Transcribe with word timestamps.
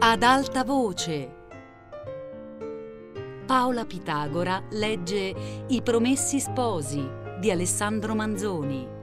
Ad 0.00 0.22
alta 0.22 0.62
voce. 0.62 1.34
Paola 3.44 3.84
Pitagora 3.84 4.62
legge 4.70 5.64
I 5.66 5.82
promessi 5.82 6.38
sposi 6.38 7.04
di 7.40 7.50
Alessandro 7.50 8.14
Manzoni. 8.14 8.97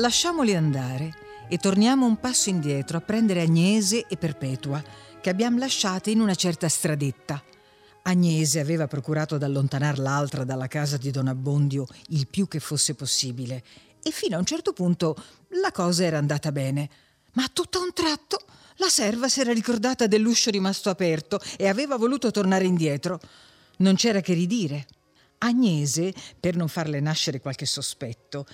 Lasciamoli 0.00 0.54
andare 0.54 1.14
e 1.46 1.58
torniamo 1.58 2.06
un 2.06 2.18
passo 2.18 2.48
indietro 2.48 2.96
a 2.96 3.02
prendere 3.02 3.42
Agnese 3.42 4.06
e 4.06 4.16
Perpetua, 4.16 4.82
che 5.20 5.28
abbiamo 5.28 5.58
lasciate 5.58 6.10
in 6.10 6.20
una 6.20 6.34
certa 6.34 6.70
stradetta. 6.70 7.42
Agnese 8.04 8.60
aveva 8.60 8.86
procurato 8.86 9.36
di 9.36 9.44
allontanar 9.44 9.98
l'altra 9.98 10.44
dalla 10.44 10.68
casa 10.68 10.96
di 10.96 11.10
Don 11.10 11.28
Abbondio 11.28 11.86
il 12.08 12.26
più 12.28 12.48
che 12.48 12.60
fosse 12.60 12.94
possibile 12.94 13.62
e 14.02 14.10
fino 14.10 14.36
a 14.36 14.38
un 14.38 14.46
certo 14.46 14.72
punto 14.72 15.14
la 15.60 15.70
cosa 15.70 16.02
era 16.02 16.16
andata 16.16 16.50
bene. 16.50 16.88
Ma 17.34 17.44
a 17.44 17.50
tutto 17.52 17.82
un 17.82 17.92
tratto 17.92 18.38
la 18.76 18.88
serva 18.88 19.28
si 19.28 19.40
era 19.40 19.52
ricordata 19.52 20.06
dell'uscio 20.06 20.48
rimasto 20.50 20.88
aperto 20.88 21.38
e 21.58 21.68
aveva 21.68 21.98
voluto 21.98 22.30
tornare 22.30 22.64
indietro. 22.64 23.20
Non 23.78 23.96
c'era 23.96 24.22
che 24.22 24.32
ridire. 24.32 24.86
Agnese, 25.42 26.14
per 26.38 26.56
non 26.56 26.68
farle 26.68 27.00
nascere 27.00 27.40
qualche 27.40 27.66
sospetto, 27.66 28.46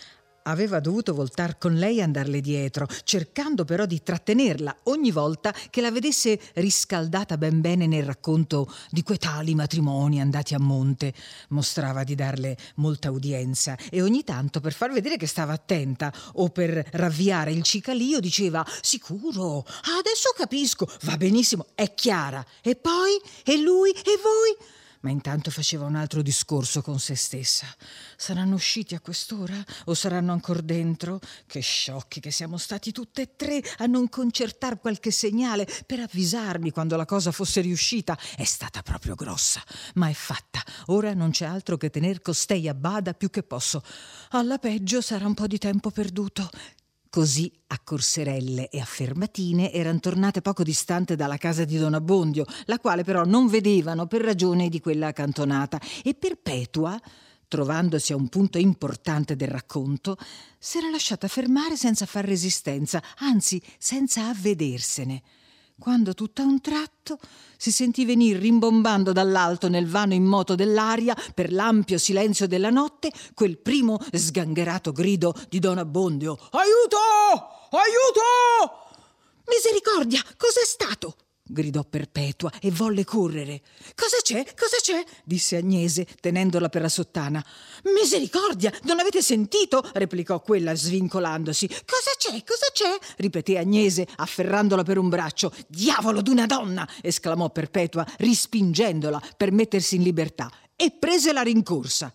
aveva 0.47 0.81
dovuto 0.81 1.15
voltar 1.15 1.59
con 1.59 1.75
lei 1.75 1.99
e 1.99 2.03
andarle 2.03 2.41
dietro, 2.41 2.87
cercando 3.05 3.65
però 3.65 3.87
di 3.87 4.03
trattenerla 4.03 4.77
ogni 4.85 5.11
volta 5.11 5.55
che 5.71 5.81
la 5.81 5.91
vedesse 5.91 6.39
riscaldata 6.55 7.37
ben 7.37 7.61
bene 7.61 7.87
nel 7.87 8.05
racconto 8.05 8.73
di 8.91 9.03
quei 9.03 9.19
tali 9.19 9.55
matrimoni 9.55 10.21
andati 10.21 10.55
a 10.55 10.59
monte. 10.59 11.13
Mostrava 11.49 12.05
di 12.05 12.15
darle 12.15 12.57
molta 12.77 13.11
udienza 13.11 13.77
e 13.91 14.03
ogni 14.03 14.25
tanto 14.25 14.61
per 14.61 14.73
far 14.73 14.93
vedere 14.93 15.17
che 15.17 15.27
stava 15.27 15.53
attenta 15.53 16.13
o 16.35 16.49
per 16.49 16.87
ravviare 16.93 17.53
il 17.53 17.63
cicalio 17.63 18.21
diceva 18.21 18.65
sicuro, 18.81 19.65
adesso 19.99 20.33
capisco, 20.37 20.89
va 21.03 21.17
benissimo, 21.17 21.67
è 21.75 21.95
chiara. 21.95 22.45
E 22.63 22.77
poi? 22.77 23.21
E 23.45 23.59
lui? 23.59 23.91
E 23.91 24.19
voi? 24.23 24.75
Ma 25.07 25.13
intanto 25.13 25.53
faceva 25.53 25.85
un 25.85 25.95
altro 25.95 26.21
discorso 26.21 26.83
con 26.83 26.99
se 26.99 27.15
stessa. 27.15 27.69
Saranno 28.17 28.57
usciti 28.57 28.97
a 28.97 29.01
quest'ora 29.01 29.55
o 29.85 29.95
saranno 29.95 30.33
ancora 30.33 30.61
dentro? 30.61 31.21
Che 31.47 31.61
sciocchi 31.61 32.19
che 32.19 32.33
siamo 32.33 32.59
stati 32.59 32.91
tutte 32.91 33.23
e 33.23 33.37
tre 33.37 33.63
a 33.79 33.87
non 33.87 34.09
concertar 34.09 34.81
qualche 34.81 35.13
segnale 35.13 35.65
per 35.87 36.01
avvisarmi 36.01 36.73
quando 36.73 36.97
la 36.97 37.05
cosa 37.05 37.31
fosse 37.31 37.61
riuscita. 37.61 38.19
È 38.35 38.43
stata 38.43 38.83
proprio 38.83 39.15
grossa, 39.15 39.63
ma 39.95 40.09
è 40.09 40.13
fatta. 40.13 40.61
Ora 40.87 41.15
non 41.15 41.31
c'è 41.31 41.47
altro 41.47 41.77
che 41.77 41.89
tener 41.89 42.21
costei 42.21 42.67
a 42.67 42.75
bada 42.75 43.15
più 43.15 43.31
che 43.31 43.45
posso. 43.45 43.85
Alla 44.31 44.59
peggio 44.59 45.01
sarà 45.01 45.25
un 45.25 45.35
po' 45.35 45.47
di 45.47 45.59
tempo 45.59 45.93
perduto. 45.93 46.51
Così 47.09 47.51
a 47.69 47.81
corserelle 47.83 48.69
e 48.69 48.81
a 48.81 48.85
fermatine 48.85 49.73
erano 49.73 50.01
tornate 50.01 50.43
poco 50.43 50.63
distante 50.63 51.17
dalla 51.17 51.37
casa 51.39 51.65
di 51.65 51.79
Don 51.79 51.95
Abbondio, 51.95 52.45
la 52.67 52.79
quale 52.79 53.05
però 53.05 53.25
non 53.25 53.47
vedevano 53.49 54.07
per 54.07 54.23
ragione 54.23 54.69
di 54.69 54.81
quella 54.81 55.09
accantonata, 55.09 55.81
e 56.03 56.15
Perpetua, 56.15 57.01
trovandosi 57.49 58.13
a 58.13 58.17
un 58.17 58.29
punto 58.29 58.59
importante 58.59 59.37
del 59.37 59.49
racconto, 59.49 60.17
s'era 60.59 60.91
lasciata 60.91 61.29
fermare 61.29 61.77
senza 61.77 62.07
far 62.07 62.25
resistenza, 62.25 63.03
anzi 63.19 63.63
senza 63.79 64.29
avvedersene 64.29 65.23
quando 65.79 66.15
tutto 66.15 66.43
a 66.43 66.45
un 66.47 66.61
tratto 66.61 67.19
si 67.57 67.71
sentì 67.71 68.05
venir 68.05 68.39
rimbombando 68.39 69.13
dall'alto 69.13 69.69
nel 69.69 69.87
vano 69.87 70.15
immoto 70.15 70.55
dell'aria 70.55 71.15
per 71.35 71.53
l'ampio 71.53 71.99
silenzio 71.99 72.47
della 72.47 72.71
notte 72.71 73.13
quel 73.35 73.59
primo 73.59 73.99
sgangherato 74.13 74.93
grido 74.93 75.35
di 75.49 75.59
Don 75.59 75.79
Abbondio 75.79 76.39
Aiuto! 76.51 76.97
Aiuto! 77.71 78.85
Misericordia, 79.47 80.23
cos'è 80.37 80.65
stato? 80.65 81.17
Gridò 81.47 81.85
Perpetua 81.85 82.53
e 82.61 82.71
volle 82.71 83.05
correre. 83.05 83.63
Cosa 83.95 84.17
c'è? 84.23 84.45
Cosa 84.57 84.77
c'è? 84.83 85.05
disse 85.25 85.57
Agnese, 85.57 86.07
tenendola 86.21 86.69
per 86.69 86.83
la 86.83 86.89
sottana. 86.89 87.45
Misericordia, 87.85 88.73
non 88.83 88.99
avete 88.99 89.23
sentito? 89.23 89.89
replicò 89.95 90.41
quella 90.41 90.75
svincolandosi. 90.75 91.69
Cosa 91.69 92.11
c'è? 92.19 92.43
Cosa 92.45 92.67
c'è? 92.73 92.99
ripeté 93.19 93.59
Agnese, 93.59 94.07
afferrandola 94.17 94.83
per 94.83 94.99
un 94.99 95.09
braccio. 95.09 95.53
Diavolo 95.69 96.23
d'una 96.23 96.47
donna! 96.47 96.89
esclamò 97.01 97.51
Perpetua, 97.51 98.07
rispingendola 98.19 99.21
per 99.37 99.53
mettersi 99.53 99.97
in 99.97 100.03
libertà, 100.03 100.51
e 100.75 100.91
prese 100.91 101.33
la 101.33 101.43
rincorsa. 101.43 102.13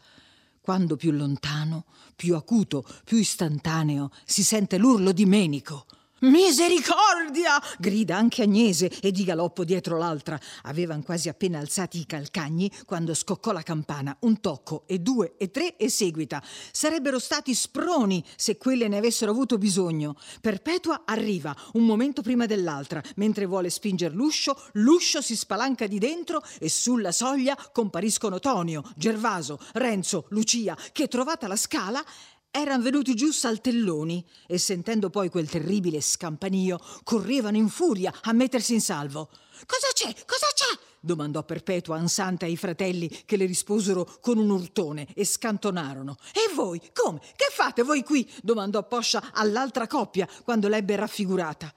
Quando 0.59 0.95
più 0.95 1.11
lontano, 1.11 1.85
più 2.15 2.35
acuto, 2.35 2.85
più 3.03 3.17
istantaneo, 3.17 4.11
si 4.25 4.43
sente 4.43 4.77
l'urlo 4.77 5.11
di 5.11 5.25
Menico. 5.25 5.85
Misericordia! 6.21 7.59
grida 7.79 8.15
anche 8.15 8.43
Agnese 8.43 8.91
e 9.01 9.11
di 9.11 9.23
galoppo 9.23 9.63
dietro 9.63 9.97
l'altra. 9.97 10.39
Avevan 10.63 11.01
quasi 11.01 11.29
appena 11.29 11.57
alzati 11.57 11.97
i 11.99 12.05
calcagni 12.05 12.71
quando 12.85 13.15
scoccò 13.15 13.51
la 13.51 13.63
campana. 13.63 14.15
Un 14.19 14.39
tocco 14.39 14.83
e 14.85 14.99
due 14.99 15.33
e 15.37 15.49
tre 15.49 15.77
e 15.77 15.89
seguita. 15.89 16.39
Sarebbero 16.71 17.17
stati 17.17 17.55
sproni 17.55 18.23
se 18.35 18.57
quelle 18.57 18.87
ne 18.87 18.97
avessero 18.97 19.31
avuto 19.31 19.57
bisogno. 19.57 20.15
Perpetua 20.39 21.01
arriva 21.05 21.55
un 21.73 21.87
momento 21.87 22.21
prima 22.21 22.45
dell'altra. 22.45 23.01
Mentre 23.15 23.47
vuole 23.47 23.71
spingere 23.71 24.13
l'uscio, 24.13 24.55
l'uscio 24.73 25.21
si 25.21 25.35
spalanca 25.35 25.87
di 25.87 25.97
dentro 25.97 26.43
e 26.59 26.69
sulla 26.69 27.11
soglia 27.11 27.57
compariscono 27.71 28.37
Tonio, 28.37 28.83
Gervaso, 28.95 29.57
Renzo, 29.73 30.27
Lucia, 30.29 30.77
che 30.91 31.07
trovata 31.07 31.47
la 31.47 31.55
scala 31.55 32.05
Eran 32.53 32.81
venuti 32.81 33.15
giù 33.15 33.31
saltelloni 33.31 34.27
e 34.45 34.57
sentendo 34.57 35.09
poi 35.09 35.29
quel 35.29 35.49
terribile 35.49 36.01
scampanio 36.01 36.79
correvano 37.03 37.55
in 37.55 37.69
furia 37.69 38.13
a 38.23 38.33
mettersi 38.33 38.73
in 38.73 38.81
salvo. 38.81 39.29
Cosa 39.65 39.87
c'è? 39.93 40.13
Cosa 40.25 40.47
c'è? 40.53 40.79
domandò 40.99 41.43
Perpetua 41.43 41.95
ansante 41.95 42.43
ai 42.43 42.57
fratelli 42.57 43.07
che 43.25 43.37
le 43.37 43.45
risposero 43.45 44.17
con 44.19 44.37
un 44.37 44.49
urtone 44.49 45.07
e 45.13 45.23
scantonarono. 45.23 46.17
E 46.33 46.53
voi? 46.53 46.81
Come? 46.93 47.19
Che 47.19 47.47
fate 47.51 47.83
voi 47.83 48.03
qui? 48.03 48.29
domandò 48.41 48.85
Poscia 48.85 49.31
all'altra 49.33 49.87
coppia 49.87 50.27
quando 50.43 50.67
l'ebbe 50.67 50.97
raffigurata. 50.97 51.73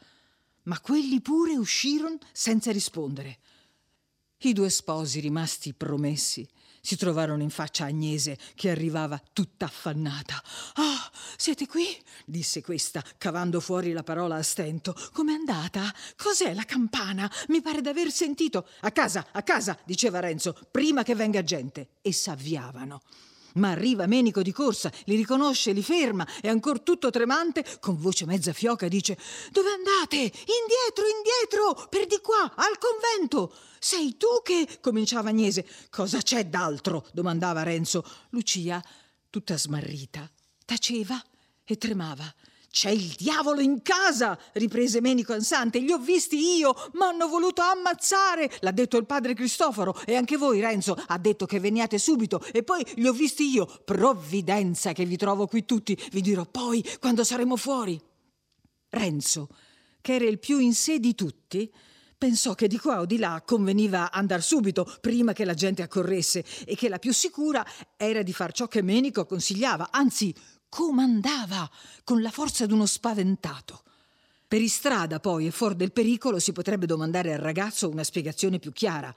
Ma 0.64 0.80
quelli 0.80 1.20
pure 1.20 1.56
uscirono 1.56 2.18
senza 2.32 2.72
rispondere. 2.72 3.38
I 4.38 4.52
due 4.52 4.70
sposi 4.70 5.20
rimasti 5.20 5.72
promessi 5.72 6.46
si 6.84 6.96
trovarono 6.96 7.42
in 7.42 7.48
faccia 7.48 7.86
Agnese 7.86 8.36
che 8.54 8.68
arrivava 8.68 9.18
tutta 9.32 9.64
affannata. 9.64 10.34
Ah, 10.74 11.10
siete 11.34 11.66
qui? 11.66 11.86
disse 12.26 12.60
questa, 12.60 13.02
cavando 13.16 13.58
fuori 13.58 13.92
la 13.92 14.02
parola 14.02 14.36
a 14.36 14.42
stento. 14.42 14.94
Com'è 15.12 15.32
andata? 15.32 15.90
Cos'è 16.14 16.52
la 16.52 16.64
campana? 16.64 17.30
Mi 17.48 17.62
pare 17.62 17.80
d'aver 17.80 18.10
sentito. 18.10 18.68
A 18.80 18.90
casa, 18.90 19.28
a 19.32 19.42
casa, 19.42 19.78
diceva 19.86 20.20
Renzo, 20.20 20.54
prima 20.70 21.02
che 21.02 21.14
venga 21.14 21.42
gente. 21.42 21.92
E 22.02 22.12
s'avviavano. 22.12 23.00
Ma 23.54 23.70
arriva 23.70 24.06
Menico 24.06 24.42
di 24.42 24.52
corsa, 24.52 24.90
li 25.04 25.16
riconosce, 25.16 25.72
li 25.72 25.82
ferma 25.82 26.26
e 26.40 26.48
ancor 26.48 26.80
tutto 26.80 27.10
tremante, 27.10 27.64
con 27.80 27.96
voce 27.96 28.26
mezza 28.26 28.52
fioca, 28.52 28.88
dice: 28.88 29.16
Dove 29.50 29.68
andate? 29.70 30.16
Indietro, 30.16 31.06
indietro, 31.06 31.86
per 31.88 32.06
di 32.06 32.18
qua, 32.20 32.52
al 32.54 32.78
convento. 32.78 33.54
Sei 33.78 34.16
tu 34.16 34.42
che. 34.42 34.78
cominciava 34.80 35.28
Agnese. 35.28 35.66
Cosa 35.90 36.20
c'è 36.20 36.46
d'altro? 36.46 37.06
domandava 37.12 37.62
Renzo. 37.62 38.04
Lucia, 38.30 38.82
tutta 39.30 39.56
smarrita, 39.56 40.28
taceva 40.64 41.22
e 41.64 41.76
tremava. 41.76 42.34
C'è 42.74 42.90
il 42.90 43.14
diavolo 43.16 43.60
in 43.60 43.82
casa, 43.82 44.36
riprese 44.54 45.00
Menico 45.00 45.32
ansante. 45.32 45.78
Li 45.78 45.92
ho 45.92 45.98
visti 45.98 46.56
io, 46.56 46.74
m'hanno 46.94 47.28
voluto 47.28 47.62
ammazzare, 47.62 48.50
l'ha 48.62 48.72
detto 48.72 48.96
il 48.96 49.06
padre 49.06 49.32
Cristoforo. 49.32 49.96
E 50.04 50.16
anche 50.16 50.36
voi, 50.36 50.58
Renzo, 50.58 51.00
ha 51.06 51.16
detto 51.18 51.46
che 51.46 51.60
veniate 51.60 51.98
subito. 51.98 52.42
E 52.52 52.64
poi 52.64 52.84
li 52.96 53.06
ho 53.06 53.12
visti 53.12 53.48
io. 53.48 53.64
Provvidenza 53.84 54.90
che 54.90 55.04
vi 55.04 55.16
trovo 55.16 55.46
qui 55.46 55.64
tutti. 55.64 55.96
Vi 56.10 56.20
dirò 56.20 56.46
poi 56.46 56.84
quando 56.98 57.22
saremo 57.22 57.54
fuori. 57.56 57.96
Renzo, 58.88 59.50
che 60.00 60.14
era 60.16 60.24
il 60.24 60.40
più 60.40 60.58
in 60.58 60.74
sé 60.74 60.98
di 60.98 61.14
tutti, 61.14 61.72
pensò 62.18 62.54
che 62.54 62.66
di 62.66 62.80
qua 62.80 62.98
o 62.98 63.06
di 63.06 63.18
là 63.18 63.40
conveniva 63.46 64.10
andar 64.10 64.42
subito, 64.42 64.84
prima 65.00 65.32
che 65.32 65.44
la 65.44 65.54
gente 65.54 65.82
accorresse, 65.82 66.44
e 66.64 66.74
che 66.74 66.88
la 66.88 66.98
più 66.98 67.12
sicura 67.12 67.64
era 67.96 68.22
di 68.22 68.32
far 68.32 68.50
ciò 68.50 68.66
che 68.66 68.82
Menico 68.82 69.26
consigliava, 69.26 69.90
anzi 69.92 70.34
comandava 70.74 71.70
con 72.02 72.20
la 72.20 72.32
forza 72.32 72.66
d'uno 72.66 72.84
spaventato. 72.84 73.84
Per 74.48 74.60
istrada, 74.60 75.20
poi, 75.20 75.46
e 75.46 75.52
fuori 75.52 75.76
del 75.76 75.92
pericolo, 75.92 76.40
si 76.40 76.50
potrebbe 76.50 76.84
domandare 76.84 77.32
al 77.32 77.38
ragazzo 77.38 77.88
una 77.88 78.02
spiegazione 78.02 78.58
più 78.58 78.72
chiara. 78.72 79.14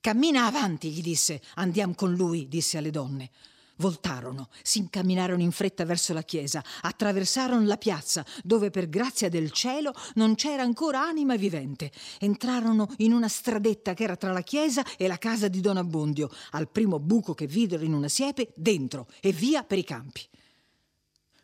Cammina 0.00 0.46
avanti, 0.46 0.90
gli 0.92 1.02
disse. 1.02 1.42
Andiamo 1.54 1.94
con 1.94 2.14
lui, 2.14 2.46
disse 2.46 2.78
alle 2.78 2.92
donne. 2.92 3.30
Voltarono, 3.78 4.48
si 4.62 4.78
incamminarono 4.78 5.42
in 5.42 5.50
fretta 5.50 5.84
verso 5.84 6.12
la 6.12 6.22
chiesa, 6.22 6.62
attraversarono 6.82 7.66
la 7.66 7.78
piazza, 7.78 8.24
dove 8.44 8.70
per 8.70 8.88
grazia 8.88 9.28
del 9.28 9.50
cielo 9.50 9.92
non 10.14 10.36
c'era 10.36 10.62
ancora 10.62 11.02
anima 11.02 11.34
vivente. 11.34 11.90
Entrarono 12.20 12.88
in 12.98 13.12
una 13.12 13.28
stradetta 13.28 13.92
che 13.94 14.04
era 14.04 14.14
tra 14.14 14.30
la 14.30 14.42
chiesa 14.42 14.84
e 14.96 15.08
la 15.08 15.18
casa 15.18 15.48
di 15.48 15.60
Don 15.60 15.78
Abbondio. 15.78 16.30
Al 16.50 16.68
primo 16.68 17.00
buco 17.00 17.34
che 17.34 17.48
videro 17.48 17.82
in 17.82 17.92
una 17.92 18.08
siepe, 18.08 18.52
dentro 18.54 19.08
e 19.20 19.32
via 19.32 19.64
per 19.64 19.78
i 19.78 19.84
campi. 19.84 20.30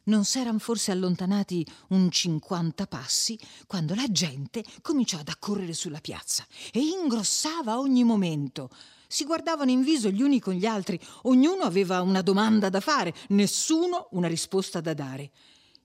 Non 0.09 0.25
s'eran 0.25 0.59
forse 0.59 0.91
allontanati 0.91 1.67
un 1.89 2.11
cinquanta 2.11 2.87
passi 2.87 3.39
quando 3.67 3.95
la 3.95 4.11
gente 4.11 4.65
cominciò 4.81 5.19
ad 5.19 5.29
accorrere 5.29 5.75
sulla 5.75 6.01
piazza 6.01 6.47
e 6.73 6.81
ingrossava 6.81 7.79
ogni 7.79 8.05
momento. 8.05 8.71
Si 9.07 9.25
guardavano 9.25 9.71
in 9.71 9.83
viso 9.83 10.09
gli 10.09 10.23
uni 10.23 10.41
con 10.41 10.55
gli 10.55 10.65
altri, 10.65 10.99
ognuno 11.25 11.65
aveva 11.65 12.01
una 12.01 12.23
domanda 12.23 12.71
da 12.71 12.81
fare, 12.81 13.15
nessuno 13.29 14.09
una 14.13 14.29
risposta 14.29 14.81
da 14.81 14.95
dare. 14.95 15.31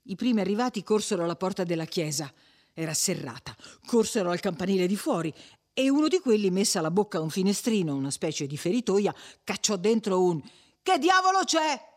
I 0.04 0.16
primi 0.16 0.40
arrivati 0.40 0.84
corsero 0.84 1.24
alla 1.24 1.36
porta 1.36 1.66
della 1.66 1.86
chiesa. 1.86 2.32
Era 2.74 2.94
serrata. 2.94 3.54
Corsero 3.86 4.32
al 4.32 4.40
campanile 4.40 4.88
di 4.88 4.96
fuori 4.96 5.34
e 5.74 5.90
uno 5.90 6.08
di 6.08 6.20
quelli, 6.20 6.50
messa 6.50 6.80
la 6.80 6.92
bocca 6.92 7.18
a 7.18 7.22
un 7.22 7.30
finestrino, 7.30 7.94
una 7.94 8.12
specie 8.12 8.48
di 8.48 8.56
feritoia, 8.56 9.14
cacciò 9.44 9.76
dentro 9.76 10.24
un 10.24 10.42
Che 10.82 10.98
diavolo 10.98 11.40
c'è? 11.44 11.92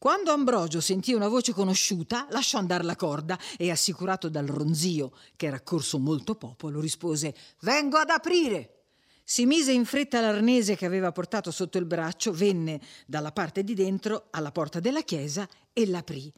Quando 0.00 0.32
Ambrogio 0.32 0.80
sentì 0.80 1.12
una 1.12 1.28
voce 1.28 1.52
conosciuta, 1.52 2.26
lasciò 2.30 2.56
andare 2.56 2.84
la 2.84 2.96
corda 2.96 3.38
e, 3.58 3.70
assicurato 3.70 4.30
dal 4.30 4.46
ronzio, 4.46 5.12
che 5.36 5.44
era 5.44 5.60
corso 5.60 5.98
molto 5.98 6.36
popolo, 6.36 6.80
rispose 6.80 7.34
Vengo 7.60 7.98
ad 7.98 8.08
aprire. 8.08 8.84
Si 9.22 9.44
mise 9.44 9.72
in 9.72 9.84
fretta 9.84 10.22
l'arnese 10.22 10.74
che 10.74 10.86
aveva 10.86 11.12
portato 11.12 11.50
sotto 11.50 11.76
il 11.76 11.84
braccio, 11.84 12.32
venne 12.32 12.80
dalla 13.04 13.30
parte 13.30 13.62
di 13.62 13.74
dentro 13.74 14.28
alla 14.30 14.52
porta 14.52 14.80
della 14.80 15.02
chiesa 15.02 15.46
e 15.74 15.86
l'aprì. 15.86 16.32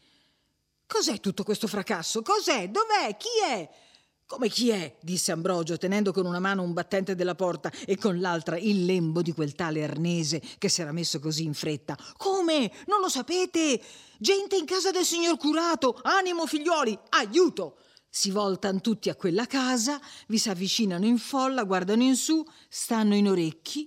Cos'è 0.85 1.21
tutto 1.21 1.45
questo 1.45 1.69
fracasso? 1.69 2.21
Cos'è? 2.21 2.69
Dov'è? 2.69 3.17
Chi 3.17 3.29
è? 3.47 3.71
Come 4.33 4.49
chi 4.49 4.71
è? 4.71 4.97
disse 5.03 5.31
Ambrogio, 5.31 5.77
tenendo 5.77 6.11
con 6.11 6.25
una 6.25 6.39
mano 6.41 6.63
un 6.63 6.73
battente 6.73 7.15
della 7.15 7.35
porta 7.35 7.71
e 7.85 7.99
con 7.99 8.19
l'altra 8.19 8.57
il 8.57 8.87
lembo 8.87 9.21
di 9.21 9.33
quel 9.33 9.55
tale 9.55 9.85
arnese 9.85 10.41
che 10.57 10.71
s'era 10.71 10.91
messo 10.91 11.21
così 11.21 11.45
in 11.45 11.53
fretta. 11.53 11.99
Come? 12.17 12.73
Non 12.87 13.01
lo 13.01 13.11
sapete? 13.11 13.79
Gente 14.17 14.57
in 14.57 14.65
casa 14.65 14.91
del 14.91 15.05
signor 15.05 15.37
curato! 15.37 16.01
Animo, 16.05 16.47
figliuoli! 16.47 16.99
Aiuto! 17.11 17.77
Si 18.09 18.31
voltano 18.31 18.81
tutti 18.81 19.11
a 19.11 19.17
quella 19.17 19.47
casa, 19.47 20.01
vi 20.29 20.39
si 20.39 20.49
avvicinano 20.49 21.05
in 21.05 21.19
folla, 21.19 21.65
guardano 21.65 22.03
in 22.03 22.17
su, 22.17 22.43
stanno 22.71 23.15
in 23.15 23.29
orecchi, 23.29 23.87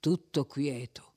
tutto 0.00 0.44
quieto. 0.46 1.12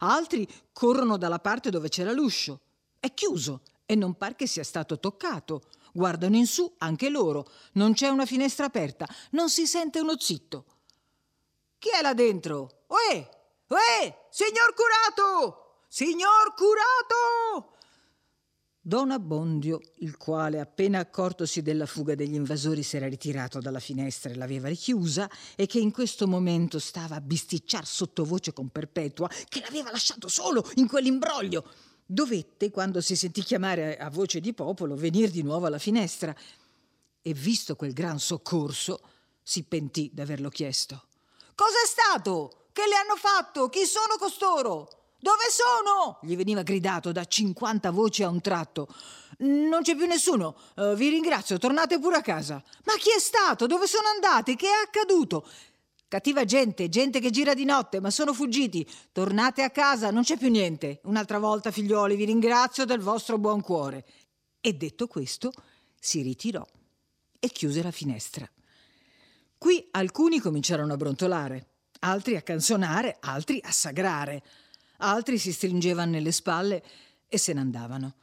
Altri 0.00 0.46
corrono 0.74 1.16
dalla 1.16 1.38
parte 1.38 1.70
dove 1.70 1.88
c'era 1.88 2.12
l'uscio. 2.12 2.60
È 3.00 3.14
chiuso 3.14 3.62
e 3.86 3.94
non 3.94 4.18
par 4.18 4.36
che 4.36 4.46
sia 4.46 4.64
stato 4.64 4.98
toccato. 5.00 5.62
Guardano 5.92 6.36
in 6.36 6.46
su 6.46 6.74
anche 6.78 7.08
loro. 7.08 7.48
Non 7.72 7.92
c'è 7.92 8.08
una 8.08 8.26
finestra 8.26 8.66
aperta, 8.66 9.06
non 9.30 9.48
si 9.48 9.66
sente 9.66 10.00
uno 10.00 10.18
zitto. 10.18 10.64
Chi 11.78 11.90
è 11.90 12.02
là 12.02 12.14
dentro? 12.14 12.84
Uè! 12.88 13.28
Uè! 13.68 14.26
Signor 14.30 14.74
curato! 14.74 15.84
Signor 15.88 16.54
curato! 16.54 17.76
Don 18.80 19.10
Abbondio, 19.10 19.80
il 19.96 20.16
quale, 20.16 20.60
appena 20.60 20.98
accortosi 20.98 21.60
della 21.60 21.84
fuga 21.84 22.14
degli 22.14 22.32
invasori, 22.32 22.82
s'era 22.82 23.06
ritirato 23.06 23.60
dalla 23.60 23.80
finestra 23.80 24.30
e 24.30 24.34
l'aveva 24.34 24.68
richiusa, 24.68 25.28
e 25.56 25.66
che 25.66 25.78
in 25.78 25.92
questo 25.92 26.26
momento 26.26 26.78
stava 26.78 27.16
a 27.16 27.20
bisticciar 27.20 27.84
sottovoce 27.84 28.54
con 28.54 28.70
Perpetua, 28.70 29.28
che 29.48 29.60
l'aveva 29.60 29.90
lasciato 29.90 30.28
solo 30.28 30.66
in 30.76 30.88
quell'imbroglio, 30.88 31.70
dovette, 32.10 32.70
quando 32.70 33.02
si 33.02 33.14
sentì 33.14 33.42
chiamare 33.42 33.98
a 33.98 34.08
voce 34.08 34.40
di 34.40 34.54
popolo, 34.54 34.96
venire 34.96 35.30
di 35.30 35.42
nuovo 35.42 35.66
alla 35.66 35.78
finestra. 35.78 36.34
E 37.20 37.34
visto 37.34 37.76
quel 37.76 37.92
gran 37.92 38.18
soccorso, 38.18 39.00
si 39.42 39.62
pentì 39.64 40.10
d'averlo 40.12 40.48
chiesto. 40.48 41.04
Cos'è 41.54 41.86
stato? 41.86 42.68
Che 42.72 42.82
le 42.86 42.94
hanno 42.94 43.16
fatto? 43.16 43.68
Chi 43.68 43.84
sono 43.84 44.16
costoro? 44.18 44.88
Dove 45.20 45.44
sono? 45.50 46.20
gli 46.22 46.36
veniva 46.36 46.62
gridato 46.62 47.10
da 47.10 47.24
cinquanta 47.24 47.90
voci 47.90 48.22
a 48.22 48.28
un 48.28 48.40
tratto. 48.40 48.86
Non 49.38 49.82
c'è 49.82 49.96
più 49.96 50.06
nessuno. 50.06 50.56
Uh, 50.76 50.94
vi 50.94 51.08
ringrazio, 51.08 51.58
tornate 51.58 51.98
pure 51.98 52.16
a 52.16 52.22
casa. 52.22 52.62
Ma 52.84 52.94
chi 52.94 53.10
è 53.10 53.18
stato? 53.18 53.66
Dove 53.66 53.86
sono 53.86 54.08
andati? 54.08 54.54
Che 54.54 54.66
è 54.66 54.86
accaduto? 54.86 55.46
Cattiva 56.08 56.44
gente, 56.44 56.88
gente 56.88 57.20
che 57.20 57.30
gira 57.30 57.54
di 57.54 57.64
notte, 57.64 58.00
ma 58.00 58.10
sono 58.10 58.32
fuggiti. 58.32 58.88
Tornate 59.12 59.62
a 59.62 59.70
casa, 59.70 60.10
non 60.10 60.22
c'è 60.22 60.36
più 60.36 60.48
niente. 60.48 61.00
Un'altra 61.04 61.38
volta, 61.38 61.70
figlioli, 61.70 62.16
vi 62.16 62.24
ringrazio 62.24 62.84
del 62.84 63.00
vostro 63.00 63.38
buon 63.38 63.60
cuore. 63.60 64.06
E 64.60 64.72
detto 64.72 65.06
questo, 65.06 65.52
si 65.98 66.22
ritirò 66.22 66.66
e 67.38 67.48
chiuse 67.48 67.82
la 67.82 67.90
finestra. 67.90 68.50
Qui 69.56 69.86
alcuni 69.92 70.40
cominciarono 70.40 70.94
a 70.94 70.96
brontolare, 70.96 71.68
altri 72.00 72.36
a 72.36 72.42
canzonare, 72.42 73.18
altri 73.20 73.60
a 73.62 73.70
sagrare 73.70 74.42
altri 74.98 75.38
si 75.38 75.52
stringevano 75.52 76.12
nelle 76.12 76.32
spalle 76.32 76.82
e 77.28 77.38
se 77.38 77.52
ne 77.52 77.60
andavano. 77.60 78.14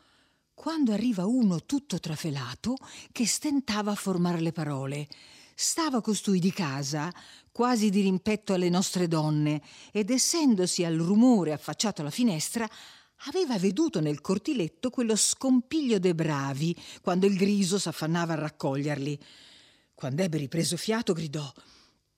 Quando 0.54 0.94
arriva 0.94 1.26
uno 1.26 1.64
tutto 1.66 2.00
trafelato 2.00 2.76
che 3.12 3.28
stentava 3.28 3.92
a 3.92 3.96
formare 3.96 4.40
le 4.40 4.52
parole. 4.52 5.08
Stava 5.58 6.02
costui 6.02 6.40
di 6.40 6.52
casa, 6.52 7.10
quasi 7.50 7.90
di 7.90 8.02
rimpetto 8.02 8.52
alle 8.52 8.68
nostre 8.68 9.08
donne, 9.08 9.62
ed 9.94 10.10
essendosi 10.10 10.84
al 10.84 10.96
rumore 10.96 11.54
affacciato 11.54 12.02
alla 12.02 12.10
finestra, 12.10 12.70
aveva 13.28 13.58
veduto 13.58 14.02
nel 14.02 14.20
cortiletto 14.20 14.90
quello 14.90 15.16
scompiglio 15.16 15.98
dei 15.98 16.14
bravi, 16.14 16.76
quando 17.02 17.26
il 17.26 17.38
griso 17.38 17.80
s'affannava 17.80 18.34
a 18.34 18.40
raccoglierli. 18.40 19.18
Quando 19.96 20.24
ebbe 20.24 20.38
ripreso 20.38 20.76
fiato, 20.76 21.14
gridò 21.14 21.50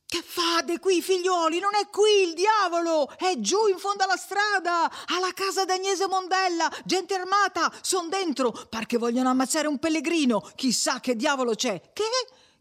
che 0.09 0.23
fate 0.25 0.79
qui, 0.79 1.01
figlioli? 1.01 1.59
Non 1.59 1.75
è 1.75 1.89
qui 1.89 2.29
il 2.29 2.33
diavolo! 2.33 3.09
È 3.17 3.33
giù 3.39 3.67
in 3.67 3.77
fondo 3.77 4.05
alla 4.05 4.15
strada, 4.15 4.89
alla 5.07 5.33
casa 5.33 5.65
d'Agnese 5.65 6.07
Mondella, 6.07 6.71
gente 6.85 7.13
armata, 7.13 7.69
son 7.81 8.07
dentro, 8.07 8.51
par 8.69 8.85
che 8.85 8.97
vogliono 8.97 9.27
ammazzare 9.27 9.67
un 9.67 9.77
pellegrino, 9.79 10.39
chissà 10.55 11.01
che 11.01 11.17
diavolo 11.17 11.55
c'è. 11.55 11.91
Che? 11.91 12.03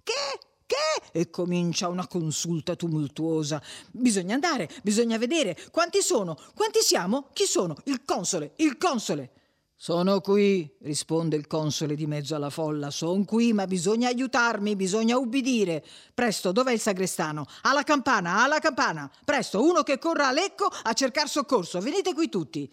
Che? 0.02 0.40
Che? 0.67 1.19
E 1.19 1.31
comincia 1.31 1.89
una 1.89 2.07
consulta 2.07 2.75
tumultuosa. 2.75 3.63
Bisogna 3.93 4.35
andare, 4.35 4.69
bisogna 4.83 5.17
vedere. 5.17 5.57
Quanti 5.71 6.02
sono? 6.02 6.37
Quanti 6.55 6.81
siamo? 6.83 7.29
Chi 7.33 7.45
sono? 7.45 7.76
Il 7.85 8.02
console, 8.05 8.52
il 8.57 8.76
console. 8.76 9.31
Sono 9.79 10.21
qui, 10.23 10.69
risponde 10.81 11.37
il 11.37 11.47
console 11.47 11.95
di 11.95 12.07
mezzo 12.07 12.35
alla 12.35 12.49
folla. 12.49 12.90
Sono 12.90 13.25
qui, 13.25 13.52
ma 13.52 13.67
bisogna 13.67 14.09
aiutarmi, 14.09 14.75
bisogna 14.75 15.19
ubbidire. 15.19 15.85
Presto, 16.14 16.50
dov'è 16.50 16.73
il 16.73 16.81
sagrestano? 16.81 17.47
Alla 17.62 17.83
campana, 17.83 18.43
alla 18.43 18.59
campana. 18.59 19.09
Presto, 19.25 19.62
uno 19.62 19.83
che 19.83 19.99
corra 19.99 20.29
a 20.29 20.33
Lecco 20.33 20.67
a 20.83 20.93
cercare 20.95 21.29
soccorso. 21.29 21.79
Venite 21.81 22.14
qui 22.14 22.31
tutti. 22.31 22.73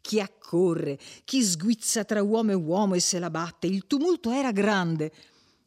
Chi 0.00 0.18
accorre, 0.18 0.98
chi 1.24 1.44
sguizza 1.44 2.04
tra 2.04 2.20
uomo 2.24 2.50
e 2.50 2.54
uomo 2.54 2.94
e 2.94 3.00
se 3.00 3.20
la 3.20 3.30
batte. 3.30 3.68
Il 3.68 3.86
tumulto 3.86 4.32
era 4.32 4.50
grande. 4.50 5.12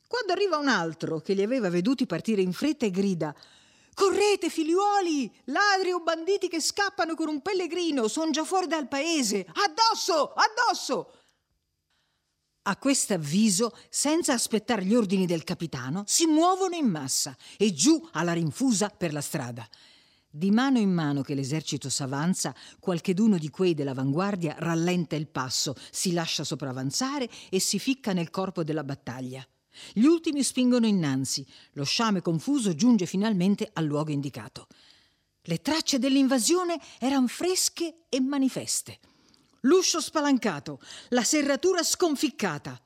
Quando 0.07 0.33
arriva 0.33 0.57
un 0.57 0.67
altro 0.67 1.19
che 1.19 1.33
li 1.33 1.43
aveva 1.43 1.69
veduti 1.69 2.05
partire 2.05 2.41
in 2.41 2.53
fretta 2.53 2.85
e 2.85 2.91
grida 2.91 3.35
Correte, 3.95 4.49
figliuoli! 4.49 5.33
Ladri 5.45 5.93
o 5.93 6.01
banditi 6.01 6.49
che 6.49 6.59
scappano 6.59 7.15
con 7.15 7.29
un 7.29 7.41
pellegrino, 7.41 8.09
sono 8.09 8.29
già 8.29 8.43
fuori 8.43 8.67
dal 8.67 8.89
paese! 8.89 9.47
Addosso! 9.47 10.33
Addosso! 10.33 11.13
A 12.63 12.75
questo 12.75 13.13
avviso, 13.13 13.71
senza 13.89 14.33
aspettare 14.33 14.83
gli 14.83 14.93
ordini 14.93 15.25
del 15.25 15.45
capitano, 15.45 16.03
si 16.07 16.25
muovono 16.25 16.75
in 16.75 16.87
massa 16.87 17.37
e 17.57 17.73
giù 17.73 18.05
alla 18.11 18.33
rinfusa 18.33 18.89
per 18.89 19.13
la 19.13 19.21
strada. 19.21 19.65
Di 20.29 20.51
mano 20.51 20.77
in 20.77 20.91
mano 20.91 21.21
che 21.21 21.33
l'esercito 21.33 21.89
s'avanza, 21.89 22.53
qualcheduno 22.81 23.37
di 23.37 23.49
quei 23.49 23.73
dell'avanguardia 23.73 24.55
rallenta 24.59 25.15
il 25.15 25.27
passo, 25.27 25.73
si 25.89 26.11
lascia 26.11 26.43
sopravanzare 26.43 27.29
e 27.49 27.61
si 27.61 27.79
ficca 27.79 28.11
nel 28.11 28.29
corpo 28.29 28.61
della 28.65 28.83
battaglia. 28.83 29.47
Gli 29.93 30.05
ultimi 30.05 30.43
spingono 30.43 30.85
innanzi. 30.85 31.45
Lo 31.73 31.83
sciame 31.83 32.21
confuso 32.21 32.75
giunge 32.75 33.05
finalmente 33.05 33.69
al 33.73 33.85
luogo 33.85 34.11
indicato. 34.11 34.67
Le 35.41 35.61
tracce 35.61 35.99
dell'invasione 35.99 36.79
erano 36.99 37.27
fresche 37.27 38.05
e 38.09 38.19
manifeste. 38.19 38.99
L'uscio 39.61 40.01
spalancato, 40.01 40.79
la 41.09 41.23
serratura 41.23 41.83
sconficcata. 41.83 42.81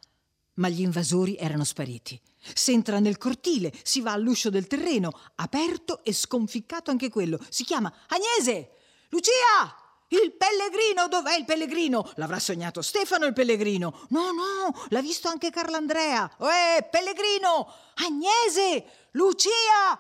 Ma 0.56 0.68
gli 0.68 0.82
invasori 0.82 1.36
erano 1.38 1.64
spariti. 1.64 2.20
S'entra 2.54 3.00
nel 3.00 3.18
cortile, 3.18 3.74
si 3.84 4.02
va 4.02 4.12
all'uscio 4.12 4.50
del 4.50 4.68
terreno, 4.68 5.12
aperto 5.36 6.04
e 6.04 6.14
sconficcato 6.14 6.92
anche 6.92 7.10
quello. 7.10 7.40
Si 7.50 7.64
chiama 7.64 7.94
Agnese! 8.08 8.72
Lucia! 9.10 9.79
Il 10.12 10.34
pellegrino, 10.34 11.08
dov'è 11.08 11.36
il 11.36 11.46
pellegrino? 11.46 12.12
L'avrà 12.16 12.40
sognato 12.40 12.82
Stefano 12.82 13.28
il 13.28 13.34
pellegrino. 13.34 14.08
No, 14.10 14.32
no, 14.32 14.86
l'ha 14.90 15.02
visto 15.02 15.28
anche 15.28 15.52
Carlandrea. 15.52 16.38
Eh, 16.40 16.88
pellegrino! 16.90 17.72
Agnese! 17.94 18.86
Lucia! 19.12 20.00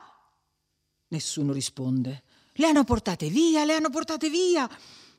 Nessuno 1.09 1.53
risponde. 1.53 2.23
Le 2.53 2.65
hanno 2.65 2.83
portate 2.83 3.29
via, 3.29 3.65
le 3.65 3.75
hanno 3.75 3.91
portate 3.91 4.29
via. 4.29 4.67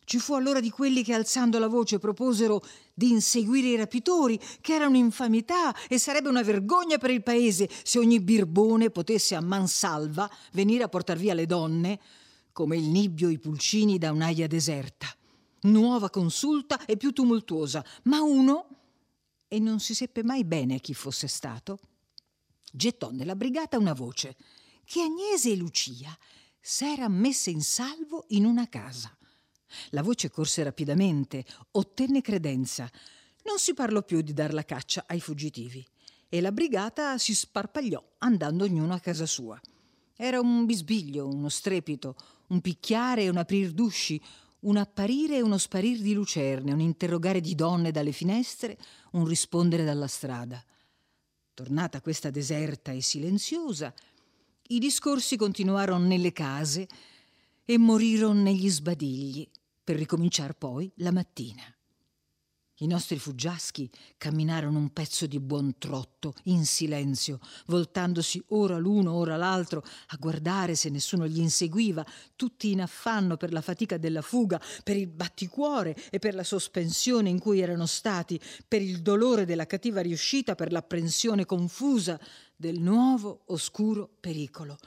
Ci 0.05 0.19
fu 0.19 0.35
allora 0.35 0.59
di 0.59 0.71
quelli 0.71 1.05
che 1.05 1.15
alzando 1.15 1.61
la 1.61 1.69
voce 1.69 2.01
proposero 2.01 2.61
di 2.93 3.13
inseguire 3.13 3.69
i 3.69 3.77
rapitori, 3.77 4.41
che 4.61 4.75
era 4.75 4.89
un'infamità 4.89 5.73
e 5.89 5.99
sarebbe 5.99 6.29
una 6.29 6.43
vergogna 6.43 6.99
per 6.99 7.11
il 7.11 7.23
paese 7.23 7.71
se 7.85 8.01
ogni 8.01 8.19
birbone 8.19 8.91
potesse 8.91 9.37
a 9.37 9.41
mansalva 9.41 10.29
venire 10.51 10.83
a 10.83 10.89
portar 10.89 11.17
via 11.17 11.33
le 11.33 11.47
donne, 11.47 12.01
come 12.53 12.77
il 12.77 12.85
nibbio 12.85 13.29
i 13.29 13.39
pulcini 13.39 13.99
da 13.99 14.13
un'aia 14.13 14.47
deserta. 14.47 15.07
Nuova 15.63 16.11
consulta 16.11 16.85
e 16.87 16.97
più 16.97 17.13
tumultuosa, 17.13 17.85
ma 18.05 18.23
uno, 18.23 18.69
e 19.49 19.59
non 19.59 19.81
si 19.81 19.95
seppe 19.95 20.23
mai 20.23 20.45
bene 20.45 20.81
chi 20.81 20.95
fosse 20.95 21.27
stato, 21.27 21.81
gettò 22.73 23.11
nella 23.11 23.35
brigata 23.35 23.79
una 23.79 23.93
voce 23.93 24.37
che 24.85 25.03
Agnese 25.03 25.51
e 25.51 25.57
Lucia 25.57 26.17
s'era 26.61 27.09
messe 27.09 27.51
in 27.51 27.63
salvo 27.63 28.25
in 28.29 28.45
una 28.45 28.69
casa. 28.69 29.17
La 29.91 30.03
voce 30.03 30.31
corse 30.31 30.63
rapidamente, 30.63 31.45
ottenne 31.73 32.21
credenza. 32.21 32.91
Non 33.45 33.59
si 33.59 33.75
parlò 33.75 34.03
più 34.03 34.21
di 34.21 34.33
dar 34.33 34.53
la 34.53 34.65
caccia 34.65 35.05
ai 35.07 35.21
fuggitivi 35.21 35.87
e 36.29 36.41
la 36.41 36.53
brigata 36.53 37.19
si 37.19 37.35
sparpagliò, 37.35 38.03
andando 38.19 38.65
ognuno 38.65 38.95
a 38.95 39.01
casa 39.01 39.27
sua. 39.27 39.61
Era 40.17 40.39
un 40.39 40.65
bisbiglio, 40.65 41.27
uno 41.27 41.49
strepito, 41.49 42.15
un 42.51 42.61
picchiare 42.61 43.25
e 43.25 43.29
un 43.29 43.37
aprir 43.37 43.73
d'usci, 43.73 44.21
un 44.61 44.77
apparire 44.77 45.37
e 45.37 45.43
uno 45.43 45.59
sparir 45.59 46.01
di 46.01 46.13
lucerne, 46.13 46.73
un 46.73 46.81
interrogare 46.81 47.41
di 47.41 47.55
donne 47.55 47.91
dalle 47.91 48.13
finestre, 48.13 48.79
un 49.13 49.27
rispondere 49.27 49.85
dalla 49.85 50.07
strada. 50.07 50.63
Tornata 51.55 52.01
questa 52.01 52.31
deserta 52.31 52.93
e 52.93 53.01
silenziosa, 53.01 53.93
i 54.69 54.79
discorsi 54.79 55.37
continuarono 55.37 56.07
nelle 56.07 56.33
case 56.33 56.87
e 57.65 57.79
morirono 57.79 58.41
negli 58.41 58.69
sbadigli, 58.69 59.49
per 59.83 59.97
ricominciare 59.97 60.55
poi 60.55 60.91
la 60.97 61.11
mattina. 61.11 61.63
I 62.83 62.87
nostri 62.87 63.19
fuggiaschi 63.19 63.91
camminarono 64.17 64.79
un 64.79 64.91
pezzo 64.95 65.27
di 65.27 65.39
buon 65.39 65.75
trotto, 65.77 66.35
in 66.45 66.65
silenzio, 66.65 67.39
voltandosi 67.67 68.43
ora 68.49 68.79
l'uno, 68.79 69.13
ora 69.13 69.37
l'altro, 69.37 69.85
a 70.07 70.17
guardare 70.17 70.75
se 70.75 70.89
nessuno 70.89 71.27
gli 71.27 71.41
inseguiva, 71.41 72.07
tutti 72.37 72.71
in 72.71 72.81
affanno 72.81 73.37
per 73.37 73.53
la 73.53 73.61
fatica 73.61 73.99
della 73.99 74.23
fuga, 74.23 74.59
per 74.83 74.97
il 74.97 75.09
batticuore 75.09 75.95
e 76.09 76.19
per 76.19 76.35
la 76.35 76.43
sospensione 76.43 77.29
in 77.29 77.39
cui 77.39 77.61
erano 77.61 77.85
stati, 77.85 78.41
per 78.67 78.81
il 78.81 79.03
dolore 79.03 79.45
della 79.45 79.67
cattiva 79.67 80.01
riuscita, 80.01 80.55
per 80.55 80.73
l'apprensione 80.73 81.45
confusa 81.45 82.19
del 82.57 82.81
nuovo 82.81 83.43
oscuro 83.49 84.09
pericolo. 84.19 84.79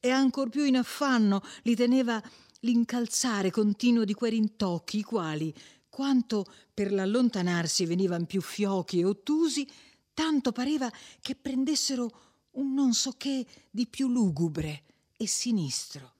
E 0.00 0.10
ancor 0.10 0.48
più 0.48 0.64
in 0.64 0.78
affanno 0.78 1.42
li 1.62 1.76
teneva 1.76 2.20
l'incalzare 2.60 3.52
continuo 3.52 4.04
di 4.04 4.14
quei 4.14 4.32
rintocchi, 4.32 4.98
i 4.98 5.02
quali, 5.02 5.54
quanto 5.96 6.44
per 6.74 6.92
l'allontanarsi 6.92 7.86
venivan 7.86 8.26
più 8.26 8.42
fiochi 8.42 9.00
e 9.00 9.06
ottusi, 9.06 9.66
tanto 10.12 10.52
pareva 10.52 10.92
che 11.22 11.34
prendessero 11.34 12.10
un 12.50 12.74
non 12.74 12.92
so 12.92 13.14
che 13.16 13.46
di 13.70 13.86
più 13.86 14.06
lugubre 14.06 14.82
e 15.16 15.26
sinistro. 15.26 16.12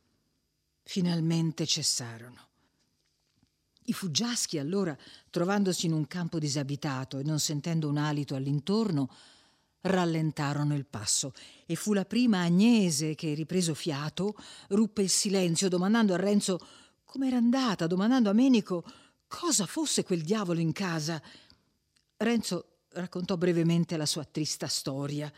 Finalmente 0.83 1.67
cessarono. 1.67 2.47
I 3.83 3.93
fuggiaschi 3.93 4.57
allora, 4.57 4.97
trovandosi 5.29 5.85
in 5.85 5.93
un 5.93 6.07
campo 6.07 6.39
disabitato 6.39 7.19
e 7.19 7.23
non 7.23 7.39
sentendo 7.39 7.87
un 7.87 7.99
alito 7.99 8.35
all'intorno, 8.35 9.11
rallentarono 9.83 10.75
il 10.75 10.87
passo 10.87 11.35
e 11.67 11.75
fu 11.75 11.93
la 11.93 12.07
prima 12.07 12.41
Agnese 12.41 13.15
che, 13.15 13.35
ripreso 13.35 13.75
fiato, 13.75 14.37
ruppe 14.69 15.03
il 15.03 15.11
silenzio 15.11 15.69
domandando 15.69 16.15
a 16.15 16.17
Renzo 16.17 16.67
com'era 17.05 17.37
andata, 17.37 17.87
domandando 17.87 18.31
a 18.31 18.33
Menico 18.33 19.05
cosa 19.27 19.67
fosse 19.67 20.03
quel 20.03 20.23
diavolo 20.23 20.61
in 20.61 20.73
casa. 20.73 21.21
Renzo 22.17 22.79
raccontò 22.91 23.37
brevemente 23.37 23.97
la 23.97 24.07
sua 24.07 24.25
trista 24.25 24.67
storia 24.67 25.33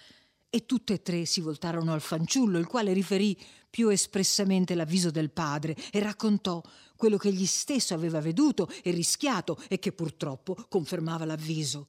e 0.50 0.64
tutte 0.64 0.95
e 0.95 1.02
tre 1.02 1.25
si 1.26 1.40
voltarono 1.40 1.92
al 1.92 2.00
fanciullo, 2.00 2.59
il 2.59 2.66
quale 2.66 2.92
riferì 2.92 3.37
più 3.68 3.88
espressamente 3.88 4.75
l'avviso 4.75 5.11
del 5.11 5.30
padre 5.30 5.76
e 5.90 6.00
raccontò 6.00 6.62
quello 6.97 7.16
che 7.16 7.28
egli 7.28 7.47
stesso 7.47 7.95
aveva 7.95 8.21
veduto 8.21 8.68
e 8.83 8.90
rischiato 8.90 9.61
e 9.68 9.78
che 9.78 9.92
purtroppo 9.92 10.57
confermava 10.68 11.25
l'avviso. 11.25 11.88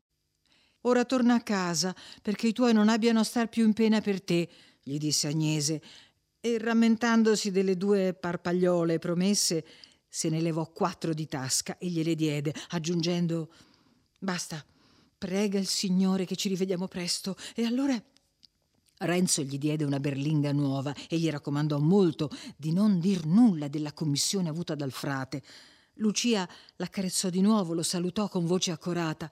Ora 0.82 1.06
torna 1.06 1.36
a 1.36 1.41
casa 1.41 1.96
perché 2.22 2.48
i 2.48 2.53
tuoi 2.53 2.74
non 2.74 2.89
abbiano 2.89 3.20
a 3.20 3.24
star 3.24 3.50
più 3.50 3.65
in 3.65 3.74
pena 3.74 4.01
per 4.01 4.22
te, 4.22 4.50
gli 4.82 4.98
disse 4.98 5.27
Agnese, 5.27 5.82
e 6.41 6.58
rammentandosi 6.58 7.51
delle 7.51 7.75
due 7.75 8.13
parpagliole 8.13 8.98
promesse, 8.98 9.65
se 10.10 10.30
ne 10.30 10.42
levò 10.42 10.70
quattro 10.72 11.13
di 11.13 11.28
tasca 11.28 11.78
e 11.78 11.88
gliele 11.88 12.16
diede, 12.16 12.54
aggiungendo 12.70 13.50
Basta, 14.22 14.63
prega 15.18 15.58
il 15.58 15.68
Signore 15.68 16.25
che 16.25 16.36
ci 16.36 16.50
rivediamo 16.50 16.89
presto. 16.89 17.38
E 17.56 17.63
allora 17.63 18.01
Renzo 18.98 19.42
gli 19.44 19.58
diede 19.58 19.86
una 19.86 20.00
berlinga 20.00 20.51
nuova 20.51 20.94
e 21.08 21.18
gli 21.18 21.30
raccomandò 21.30 21.80
molto 21.80 22.30
di 22.58 22.74
non 22.74 23.00
dir 23.00 23.25
nulla 23.25 23.70
della 23.70 23.94
commissione 23.94 24.50
avuta 24.50 24.75
dal 24.75 24.92
frate. 24.92 25.42
Lucia 25.96 26.48
l'accarezzò 26.75 27.30
di 27.30 27.39
nuovo, 27.39 27.74
lo 27.74 27.84
salutò 27.84 28.28
con 28.28 28.46
voce 28.46 28.72
accorata. 28.72 29.32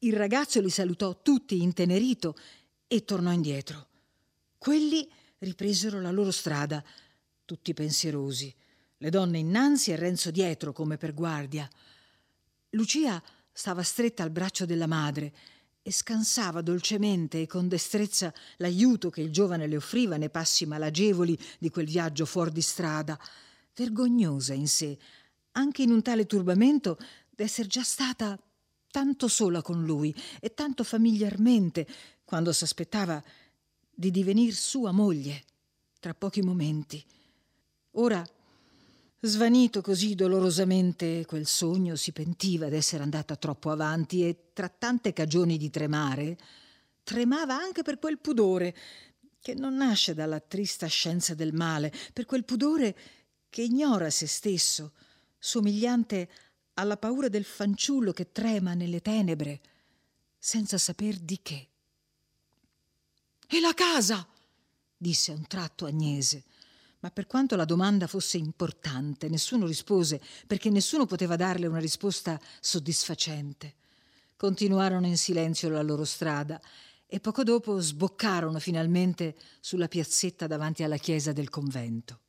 Il 0.00 0.14
ragazzo 0.14 0.60
li 0.60 0.70
salutò 0.70 1.22
tutti 1.22 1.62
intenerito 1.62 2.36
e 2.86 3.04
tornò 3.04 3.32
indietro. 3.32 3.86
Quelli 4.58 5.08
ripresero 5.38 5.98
la 6.00 6.10
loro 6.10 6.30
strada, 6.30 6.84
tutti 7.46 7.72
pensierosi 7.72 8.54
le 9.02 9.10
donne 9.10 9.38
innanzi 9.38 9.92
e 9.92 9.96
Renzo 9.96 10.30
dietro 10.30 10.72
come 10.72 10.98
per 10.98 11.14
guardia. 11.14 11.68
Lucia 12.70 13.22
stava 13.50 13.82
stretta 13.82 14.22
al 14.22 14.30
braccio 14.30 14.66
della 14.66 14.86
madre 14.86 15.32
e 15.82 15.90
scansava 15.90 16.60
dolcemente 16.60 17.40
e 17.40 17.46
con 17.46 17.66
destrezza 17.66 18.32
l'aiuto 18.58 19.08
che 19.08 19.22
il 19.22 19.32
giovane 19.32 19.66
le 19.66 19.76
offriva 19.76 20.18
nei 20.18 20.28
passi 20.28 20.66
malagevoli 20.66 21.38
di 21.58 21.70
quel 21.70 21.86
viaggio 21.86 22.26
fuori 22.26 22.52
di 22.52 22.60
strada, 22.60 23.18
vergognosa 23.74 24.52
in 24.52 24.68
sé, 24.68 24.98
anche 25.52 25.82
in 25.82 25.92
un 25.92 26.02
tale 26.02 26.26
turbamento 26.26 26.98
d'esser 27.30 27.66
già 27.66 27.82
stata 27.82 28.38
tanto 28.90 29.28
sola 29.28 29.62
con 29.62 29.82
lui 29.82 30.14
e 30.40 30.52
tanto 30.52 30.84
familiarmente 30.84 31.86
quando 32.22 32.52
s'aspettava 32.52 33.22
di 33.90 34.10
divenir 34.10 34.52
sua 34.52 34.92
moglie 34.92 35.44
tra 36.00 36.12
pochi 36.12 36.42
momenti. 36.42 37.02
Ora 37.92 38.22
Svanito 39.22 39.82
così 39.82 40.14
dolorosamente 40.14 41.26
quel 41.26 41.46
sogno, 41.46 41.94
si 41.94 42.10
pentiva 42.10 42.70
d'essere 42.70 43.02
andata 43.02 43.36
troppo 43.36 43.70
avanti 43.70 44.26
e, 44.26 44.50
tra 44.54 44.70
tante 44.70 45.12
cagioni 45.12 45.58
di 45.58 45.68
tremare, 45.68 46.38
tremava 47.02 47.54
anche 47.54 47.82
per 47.82 47.98
quel 47.98 48.18
pudore 48.18 48.74
che 49.38 49.52
non 49.54 49.74
nasce 49.74 50.14
dalla 50.14 50.40
trista 50.40 50.86
scienza 50.86 51.34
del 51.34 51.52
male, 51.52 51.92
per 52.14 52.24
quel 52.24 52.44
pudore 52.44 52.96
che 53.50 53.60
ignora 53.60 54.08
se 54.08 54.26
stesso, 54.26 54.92
somigliante 55.38 56.28
alla 56.74 56.96
paura 56.96 57.28
del 57.28 57.44
fanciullo 57.44 58.12
che 58.12 58.32
trema 58.32 58.72
nelle 58.72 59.02
tenebre, 59.02 59.60
senza 60.38 60.78
saper 60.78 61.18
di 61.18 61.38
che. 61.42 61.68
E 63.46 63.60
la 63.60 63.74
casa? 63.74 64.26
disse 64.96 65.32
a 65.32 65.34
un 65.34 65.46
tratto 65.46 65.84
Agnese. 65.84 66.44
Ma 67.00 67.10
per 67.10 67.26
quanto 67.26 67.56
la 67.56 67.64
domanda 67.64 68.06
fosse 68.06 68.36
importante, 68.36 69.28
nessuno 69.28 69.66
rispose 69.66 70.20
perché 70.46 70.68
nessuno 70.68 71.06
poteva 71.06 71.36
darle 71.36 71.66
una 71.66 71.78
risposta 71.78 72.38
soddisfacente. 72.60 73.74
Continuarono 74.36 75.06
in 75.06 75.16
silenzio 75.16 75.70
la 75.70 75.82
loro 75.82 76.04
strada 76.04 76.60
e 77.06 77.18
poco 77.20 77.42
dopo 77.42 77.80
sboccarono 77.80 78.58
finalmente 78.58 79.36
sulla 79.60 79.88
piazzetta 79.88 80.46
davanti 80.46 80.82
alla 80.82 80.96
chiesa 80.98 81.32
del 81.32 81.48
convento. 81.48 82.20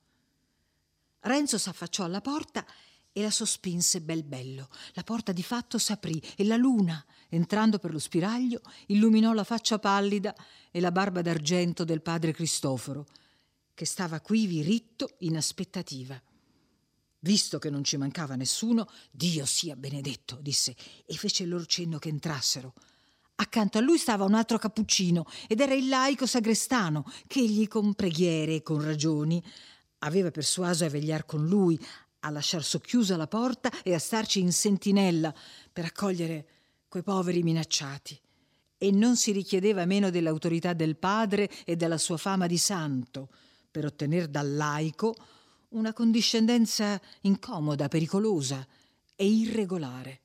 Renzo 1.19 1.57
s'affacciò 1.57 2.03
alla 2.03 2.21
porta 2.21 2.65
e 3.11 3.21
la 3.21 3.29
sospinse 3.29 4.01
bel 4.01 4.23
bello. 4.23 4.69
La 4.93 5.03
porta 5.03 5.31
di 5.31 5.43
fatto 5.43 5.77
s'aprì 5.77 6.21
e 6.35 6.45
la 6.45 6.55
luna, 6.55 7.03
entrando 7.29 7.77
per 7.77 7.91
lo 7.91 7.99
spiraglio, 7.99 8.61
illuminò 8.87 9.33
la 9.33 9.43
faccia 9.43 9.79
pallida 9.79 10.33
e 10.71 10.79
la 10.79 10.91
barba 10.91 11.21
d'argento 11.21 11.83
del 11.83 12.01
padre 12.01 12.31
Cristoforo, 12.31 13.05
che 13.81 13.87
stava 13.87 14.19
quivi 14.19 14.61
ritto 14.61 15.15
in 15.21 15.35
aspettativa. 15.35 16.21
Visto 17.21 17.57
che 17.57 17.71
non 17.71 17.83
ci 17.83 17.97
mancava 17.97 18.35
nessuno, 18.35 18.87
Dio 19.09 19.43
sia 19.47 19.75
benedetto, 19.75 20.37
disse, 20.39 20.75
e 21.03 21.15
fece 21.15 21.47
loro 21.47 21.65
cenno 21.65 21.97
che 21.97 22.09
entrassero. 22.09 22.75
Accanto 23.37 23.79
a 23.79 23.81
lui 23.81 23.97
stava 23.97 24.23
un 24.23 24.35
altro 24.35 24.59
cappuccino 24.59 25.25
ed 25.47 25.61
era 25.61 25.73
il 25.73 25.87
laico 25.87 26.27
sagrestano 26.27 27.11
che 27.25 27.39
egli 27.39 27.67
con 27.67 27.95
preghiere 27.95 28.53
e 28.53 28.61
con 28.61 28.83
ragioni 28.83 29.43
aveva 29.99 30.29
persuaso 30.29 30.85
a 30.85 30.89
vegliar 30.89 31.25
con 31.25 31.47
lui, 31.47 31.83
a 32.19 32.29
lasciar 32.29 32.63
socchiusa 32.63 33.17
la 33.17 33.25
porta 33.25 33.71
e 33.81 33.95
a 33.95 33.99
starci 33.99 34.41
in 34.41 34.53
sentinella 34.53 35.33
per 35.73 35.85
accogliere 35.85 36.45
quei 36.87 37.01
poveri 37.01 37.41
minacciati. 37.41 38.15
E 38.77 38.91
non 38.91 39.15
si 39.15 39.31
richiedeva 39.31 39.85
meno 39.85 40.11
dell'autorità 40.11 40.73
del 40.73 40.97
padre 40.97 41.49
e 41.65 41.75
della 41.75 41.97
sua 41.97 42.17
fama 42.17 42.45
di 42.45 42.59
santo 42.59 43.29
per 43.71 43.85
ottenere 43.85 44.29
dal 44.29 44.53
laico 44.53 45.15
una 45.69 45.93
condiscendenza 45.93 46.99
incomoda, 47.21 47.87
pericolosa, 47.87 48.67
e 49.15 49.25
irregolare. 49.25 50.21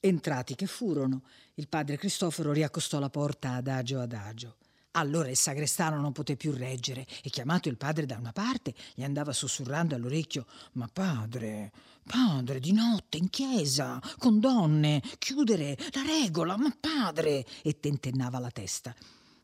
Entrati 0.00 0.54
che 0.54 0.66
furono, 0.66 1.22
il 1.54 1.68
padre 1.68 1.96
Cristoforo 1.96 2.52
riaccostò 2.52 2.98
la 2.98 3.10
porta 3.10 3.54
adagio 3.54 4.00
adagio. 4.00 4.56
Allora 4.92 5.28
il 5.28 5.36
sagrestano 5.36 6.00
non 6.00 6.12
poté 6.12 6.36
più 6.36 6.52
reggere 6.52 7.06
e 7.22 7.28
chiamato 7.28 7.68
il 7.68 7.76
padre 7.76 8.06
da 8.06 8.16
una 8.16 8.32
parte 8.32 8.74
gli 8.94 9.02
andava 9.02 9.32
sussurrando 9.32 9.94
all'orecchio 9.94 10.46
Ma 10.72 10.88
padre, 10.90 11.72
padre, 12.04 12.58
di 12.58 12.72
notte 12.72 13.18
in 13.18 13.28
chiesa, 13.28 14.00
con 14.16 14.40
donne, 14.40 15.02
chiudere 15.18 15.76
la 15.92 16.02
regola, 16.02 16.56
ma 16.56 16.74
padre 16.78 17.44
e 17.62 17.78
tentennava 17.78 18.38
la 18.38 18.50
testa. 18.50 18.94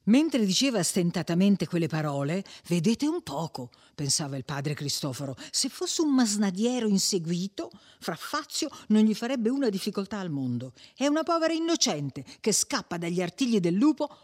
Mentre 0.04 0.44
diceva 0.44 0.82
stentatamente 0.82 1.66
quelle 1.66 1.86
parole, 1.86 2.44
vedete 2.68 3.06
un 3.06 3.22
poco, 3.22 3.70
pensava 3.94 4.36
il 4.36 4.44
padre 4.44 4.74
Cristoforo, 4.74 5.34
se 5.50 5.70
fosse 5.70 6.02
un 6.02 6.14
masnadiero 6.14 6.86
inseguito, 6.88 7.70
fra 8.00 8.14
Fazio 8.14 8.68
non 8.88 9.02
gli 9.02 9.14
farebbe 9.14 9.48
una 9.48 9.70
difficoltà 9.70 10.18
al 10.18 10.30
mondo. 10.30 10.72
È 10.94 11.06
una 11.06 11.22
povera 11.22 11.54
innocente 11.54 12.22
che 12.40 12.52
scappa 12.52 12.98
dagli 12.98 13.22
artigli 13.22 13.60
del 13.60 13.74
lupo. 13.74 14.14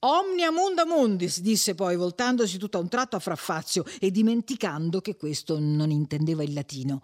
Omnia 0.00 0.50
munda 0.50 0.84
mundis, 0.84 1.40
disse 1.40 1.76
poi, 1.76 1.94
voltandosi 1.94 2.58
tutto 2.58 2.78
a 2.78 2.80
un 2.80 2.88
tratto 2.88 3.14
a 3.14 3.20
Fraffazio 3.20 3.84
e 4.00 4.10
dimenticando 4.10 5.00
che 5.00 5.16
questo 5.16 5.60
non 5.60 5.90
intendeva 5.90 6.42
il 6.42 6.52
latino. 6.52 7.02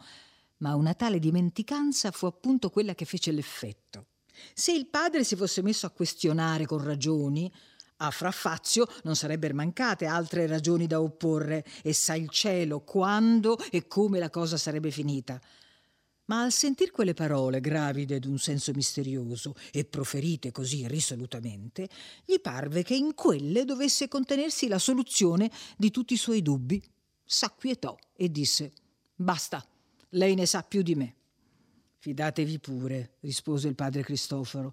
Ma 0.58 0.74
una 0.74 0.94
tale 0.94 1.20
dimenticanza 1.20 2.10
fu 2.10 2.26
appunto 2.26 2.70
quella 2.70 2.94
che 2.94 3.04
fece 3.04 3.30
l'effetto. 3.30 4.06
Se 4.52 4.72
il 4.72 4.86
padre 4.86 5.22
si 5.22 5.36
fosse 5.36 5.62
messo 5.62 5.86
a 5.86 5.90
questionare 5.90 6.66
con 6.66 6.82
ragioni, 6.82 7.52
a 7.96 8.10
Fra 8.10 8.30
Fazio 8.30 8.86
non 9.04 9.14
sarebbero 9.14 9.54
mancate 9.54 10.06
altre 10.06 10.46
ragioni 10.46 10.86
da 10.86 11.00
opporre 11.00 11.64
e 11.82 11.92
sa 11.92 12.14
il 12.14 12.28
cielo 12.28 12.80
quando 12.80 13.58
e 13.70 13.86
come 13.86 14.18
la 14.18 14.30
cosa 14.30 14.56
sarebbe 14.56 14.90
finita. 14.90 15.40
Ma 16.26 16.42
al 16.42 16.52
sentir 16.52 16.90
quelle 16.90 17.12
parole 17.12 17.60
gravide 17.60 18.18
d'un 18.18 18.38
senso 18.38 18.72
misterioso 18.72 19.54
e 19.70 19.84
proferite 19.84 20.52
così 20.52 20.88
risolutamente, 20.88 21.88
gli 22.24 22.40
parve 22.40 22.82
che 22.82 22.94
in 22.94 23.14
quelle 23.14 23.66
dovesse 23.66 24.08
contenersi 24.08 24.66
la 24.66 24.78
soluzione 24.78 25.50
di 25.76 25.90
tutti 25.90 26.14
i 26.14 26.18
suoi 26.18 26.40
dubbi. 26.40 26.82
S'acquietò 27.22 27.94
e 28.14 28.30
disse: 28.30 28.72
Basta, 29.14 29.64
lei 30.10 30.34
ne 30.34 30.46
sa 30.46 30.62
più 30.62 30.80
di 30.80 30.94
me. 30.94 31.14
Fidatevi 31.98 32.58
pure, 32.58 33.16
rispose 33.20 33.68
il 33.68 33.74
padre 33.74 34.02
Cristoforo 34.02 34.72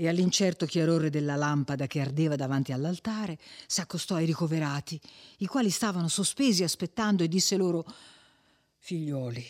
e 0.00 0.06
all'incerto 0.06 0.64
chiarore 0.64 1.10
della 1.10 1.34
lampada 1.34 1.88
che 1.88 2.00
ardeva 2.00 2.36
davanti 2.36 2.70
all'altare 2.70 3.36
s'accostò 3.66 4.14
ai 4.14 4.26
ricoverati, 4.26 5.00
i 5.38 5.46
quali 5.46 5.70
stavano 5.70 6.06
sospesi 6.06 6.62
aspettando 6.62 7.24
e 7.24 7.28
disse 7.28 7.56
loro 7.56 7.84
Figliuoli, 8.76 9.44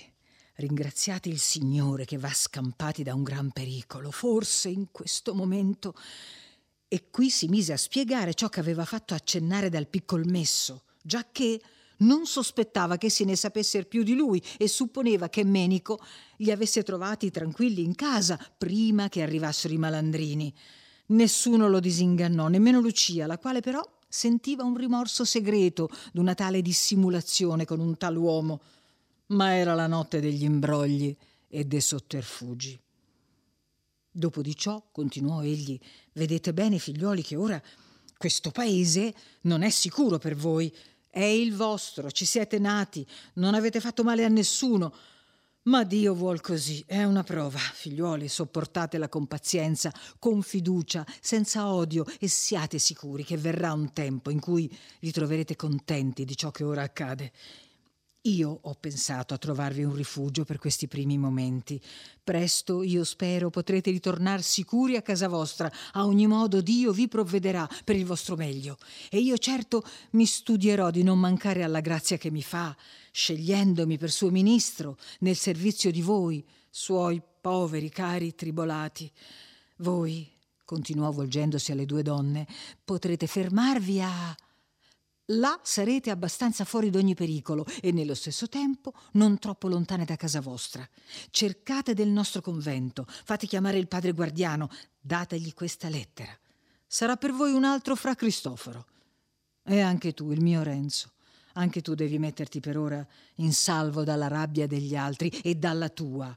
ringraziate 0.55 1.29
il 1.29 1.39
Signore 1.39 2.07
che 2.07 2.17
va 2.17 2.33
scampati 2.33 3.03
da 3.03 3.13
un 3.13 3.25
gran 3.25 3.51
pericolo, 3.51 4.11
forse 4.11 4.71
in 4.71 4.91
questo 4.91 5.35
momento. 5.35 5.95
E 6.89 7.11
qui 7.11 7.29
si 7.29 7.47
mise 7.49 7.75
a 7.75 7.77
spiegare 7.77 8.33
ciò 8.33 8.49
che 8.49 8.61
aveva 8.61 8.87
fatto 8.87 9.13
accennare 9.13 9.69
dal 9.69 9.87
piccol 9.87 10.25
messo, 10.25 10.85
giacché 11.03 11.61
non 11.99 12.27
sospettava 12.27 12.97
che 12.97 13.11
se 13.11 13.25
ne 13.25 13.37
sapesse 13.37 13.85
più 13.85 14.03
di 14.03 14.15
lui 14.15 14.43
e 14.57 14.69
supponeva 14.69 15.29
che 15.29 15.45
Menico 15.45 16.01
li 16.39 16.51
avesse 16.51 16.83
trovati 16.83 17.31
tranquilli 17.31 17.83
in 17.83 17.95
casa 17.95 18.39
prima 18.57 19.09
che 19.09 19.23
arrivassero 19.23 19.73
i 19.75 19.79
malandrini. 19.79 20.55
Nessuno 21.07 21.69
lo 21.69 21.81
disingannò, 21.81 22.49
nemmeno 22.49 22.81
Lucia, 22.81 23.27
la 23.27 23.39
quale 23.39 23.61
però 23.61 23.83
sentiva 24.09 24.65
un 24.65 24.77
rimorso 24.77 25.25
segreto 25.25 25.89
d'una 26.13 26.35
tale 26.35 26.63
dissimulazione 26.63 27.65
con 27.65 27.81
un 27.81 27.97
tal 27.97 28.17
uomo. 28.17 28.61
Ma 29.29 29.55
era 29.55 29.75
la 29.75 29.87
notte 29.87 30.21
degli 30.21 30.45
imbrogli 30.45 31.15
e 31.49 31.65
dei 31.65 31.81
sotterfugi. 31.81 32.79
Dopo 34.11 34.43
di 34.43 34.57
ciò, 34.57 34.89
continuò 34.91 35.43
egli, 35.43 35.79
vedete 36.13 36.53
bene, 36.53 36.79
figlioli, 36.79 37.23
che 37.23 37.37
ora 37.37 37.63
questo 38.17 38.51
paese 38.51 39.15
non 39.43 39.63
è 39.63 39.71
sicuro 39.71 40.19
per 40.19 40.35
voi. 40.35 40.75
È 41.11 41.23
il 41.23 41.55
vostro, 41.55 42.11
ci 42.11 42.25
siete 42.25 42.59
nati, 42.59 43.07
non 43.35 43.55
avete 43.55 43.81
fatto 43.81 44.05
male 44.05 44.25
a 44.25 44.29
nessuno. 44.29 44.95
Ma 45.63 45.85
Dio 45.85 46.15
vuol 46.15 46.41
così, 46.41 46.83
è 46.87 47.05
una 47.05 47.23
prova. 47.23 47.59
Figliuoli, 47.59 48.29
sopportatela 48.29 49.09
con 49.09 49.27
pazienza, 49.27 49.93
con 50.19 50.41
fiducia, 50.43 51.05
senza 51.21 51.71
odio 51.71 52.07
e 52.19 52.29
siate 52.29 52.79
sicuri 52.79 53.23
che 53.23 53.37
verrà 53.37 53.73
un 53.73 53.93
tempo 53.93 54.31
in 54.31 54.41
cui 54.41 54.75
vi 55.01 55.11
troverete 55.11 55.57
contenti 55.57 56.25
di 56.25 56.37
ciò 56.37 56.51
che 56.51 56.65
ora 56.65 56.83
accade. 56.83 57.33
Io 58.29 58.59
ho 58.61 58.75
pensato 58.79 59.33
a 59.33 59.39
trovarvi 59.39 59.85
un 59.85 59.95
rifugio 59.95 60.45
per 60.45 60.59
questi 60.59 60.87
primi 60.87 61.17
momenti. 61.17 61.81
Presto, 62.23 62.83
io 62.83 63.03
spero, 63.03 63.49
potrete 63.49 63.91
ritornare 63.91 64.43
sicuri 64.43 64.97
a 64.97 65.03
casa 65.03 65.29
vostra. 65.29 65.73
A 65.93 66.05
ogni 66.05 66.27
modo 66.27 66.61
Dio 66.61 66.93
vi 66.93 67.09
provvederà 67.09 67.67
per 67.85 67.97
il 67.97 68.05
vostro 68.05 68.37
meglio. 68.37 68.77
E 69.09 69.19
io 69.19 69.39
certo 69.39 69.83
mi 70.11 70.27
studierò 70.27 70.91
di 70.91 71.03
non 71.03 71.19
mancare 71.19 71.63
alla 71.63 71.81
grazia 71.81 72.19
che 72.19 72.31
mi 72.31 72.43
fa, 72.43 72.77
scegliendomi 73.13 73.97
per 73.97 74.11
suo 74.11 74.29
ministro 74.29 74.99
nel 75.21 75.37
servizio 75.37 75.91
di 75.91 76.03
voi, 76.03 76.45
suoi 76.69 77.23
poveri 77.41 77.89
cari 77.89 78.35
tribolati. 78.35 79.11
Voi, 79.77 80.31
continuò 80.67 81.11
volgendosi 81.13 81.73
alle 81.73 81.87
due 81.87 82.03
donne, 82.03 82.47
potrete 82.85 83.27
fermarvi 83.27 84.03
a 84.03 84.37
Là 85.33 85.61
sarete 85.63 86.09
abbastanza 86.09 86.65
fuori 86.65 86.89
d'ogni 86.89 87.15
pericolo 87.15 87.67
e 87.83 87.93
nello 87.93 88.15
stesso 88.15 88.49
tempo 88.49 88.95
non 89.13 89.39
troppo 89.39 89.69
lontane 89.69 90.07
da 90.07 90.17
casa 90.17 90.41
vostra. 90.41 90.89
Cercate 91.31 91.93
del 91.93 92.09
nostro 92.09 92.41
convento, 92.41 93.05
fate 93.07 93.47
chiamare 93.47 93.77
il 93.77 93.89
padre 93.89 94.13
guardiano, 94.13 94.71
dategli 94.99 95.53
questa 95.53 95.91
lettera. 95.91 96.33
Sarà 96.87 97.17
per 97.17 97.33
voi 97.33 97.53
un 97.53 97.65
altro 97.65 97.95
fra 97.95 98.15
Cristoforo. 98.15 98.87
E 99.63 99.81
anche 99.81 100.15
tu, 100.15 100.33
il 100.33 100.41
mio 100.41 100.63
Renzo. 100.63 101.13
Anche 101.55 101.83
tu 101.83 101.95
devi 101.95 102.19
metterti 102.19 102.61
per 102.61 102.79
ora 102.79 103.07
in 103.37 103.53
salvo 103.53 104.05
dalla 104.05 104.29
rabbia 104.29 104.67
degli 104.67 104.97
altri 104.97 105.29
e 105.29 105.57
dalla 105.57 105.91
tua. 105.91 106.35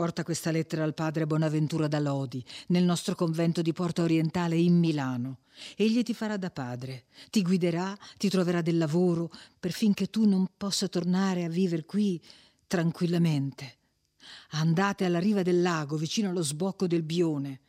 Porta 0.00 0.24
questa 0.24 0.50
lettera 0.50 0.82
al 0.82 0.94
padre 0.94 1.26
Bonaventura 1.26 1.86
da 1.86 1.98
Lodi, 1.98 2.42
nel 2.68 2.84
nostro 2.84 3.14
convento 3.14 3.60
di 3.60 3.74
Porta 3.74 4.00
Orientale 4.00 4.56
in 4.56 4.78
Milano. 4.78 5.40
Egli 5.76 6.02
ti 6.02 6.14
farà 6.14 6.38
da 6.38 6.50
padre, 6.50 7.04
ti 7.28 7.42
guiderà, 7.42 7.94
ti 8.16 8.30
troverà 8.30 8.62
del 8.62 8.78
lavoro, 8.78 9.30
perfinché 9.60 10.08
tu 10.08 10.26
non 10.26 10.52
possa 10.56 10.88
tornare 10.88 11.44
a 11.44 11.50
vivere 11.50 11.84
qui 11.84 12.18
tranquillamente. 12.66 13.76
Andate 14.52 15.04
alla 15.04 15.18
riva 15.18 15.42
del 15.42 15.60
lago, 15.60 15.98
vicino 15.98 16.30
allo 16.30 16.42
sbocco 16.42 16.86
del 16.86 17.02
Bione. 17.02 17.60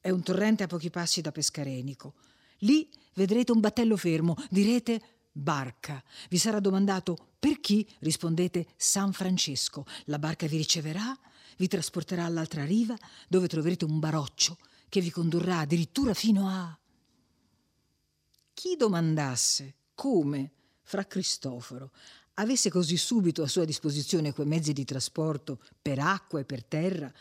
È 0.00 0.10
un 0.10 0.22
torrente 0.22 0.64
a 0.64 0.66
pochi 0.66 0.90
passi 0.90 1.22
da 1.22 1.32
Pescarenico. 1.32 2.12
Lì 2.58 2.90
vedrete 3.14 3.52
un 3.52 3.60
battello 3.60 3.96
fermo, 3.96 4.36
direte 4.50 5.00
barca. 5.32 6.04
Vi 6.28 6.36
sarà 6.36 6.60
domandato 6.60 7.16
per 7.38 7.58
chi? 7.60 7.88
Rispondete 8.00 8.66
San 8.76 9.14
Francesco. 9.14 9.86
La 10.04 10.18
barca 10.18 10.46
vi 10.46 10.58
riceverà 10.58 11.18
vi 11.56 11.68
trasporterà 11.68 12.24
all'altra 12.24 12.64
riva 12.64 12.96
dove 13.28 13.48
troverete 13.48 13.84
un 13.84 13.98
baroccio 13.98 14.58
che 14.88 15.00
vi 15.00 15.10
condurrà 15.10 15.60
addirittura 15.60 16.14
fino 16.14 16.48
a... 16.48 16.78
Chi 18.52 18.76
domandasse 18.76 19.74
come 19.94 20.52
fra 20.82 21.06
Cristoforo 21.06 21.90
avesse 22.34 22.70
così 22.70 22.96
subito 22.96 23.42
a 23.42 23.48
sua 23.48 23.64
disposizione 23.64 24.32
quei 24.32 24.46
mezzi 24.46 24.72
di 24.72 24.84
trasporto 24.84 25.60
per 25.80 25.98
acqua 25.98 26.40
e 26.40 26.44
per 26.44 26.64
terra, 26.64 27.12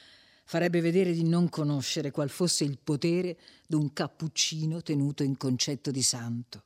farebbe 0.45 0.81
vedere 0.81 1.13
di 1.13 1.23
non 1.23 1.49
conoscere 1.49 2.11
qual 2.11 2.29
fosse 2.29 2.63
il 2.63 2.77
potere 2.83 3.37
d'un 3.67 3.93
cappuccino 3.93 4.81
tenuto 4.81 5.23
in 5.23 5.37
concetto 5.37 5.91
di 5.91 6.03
santo. 6.03 6.63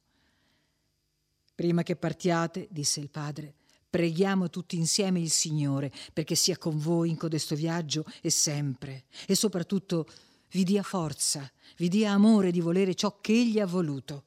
Prima 1.54 1.84
che 1.84 1.96
partiate, 1.96 2.68
disse 2.70 3.00
il 3.00 3.10
padre, 3.10 3.56
Preghiamo 3.98 4.52
tutti 4.52 4.78
insieme 4.78 5.20
il 5.20 5.32
Signore 5.32 5.92
perché 6.14 6.36
sia 6.36 6.56
con 6.60 6.78
voi 6.78 7.10
in 7.10 7.18
codesto 7.18 7.56
viaggio 7.56 8.06
e 8.22 8.30
sempre, 8.30 9.06
e 9.26 9.34
soprattutto 9.34 10.08
vi 10.52 10.64
dia 10.64 10.84
forza, 10.84 11.52
vi 11.78 11.88
dia 11.88 12.12
amore 12.12 12.52
di 12.52 12.60
volere 12.60 12.94
ciò 12.94 13.20
che 13.20 13.32
Egli 13.32 13.60
ha 13.60 13.66
voluto. 13.66 14.26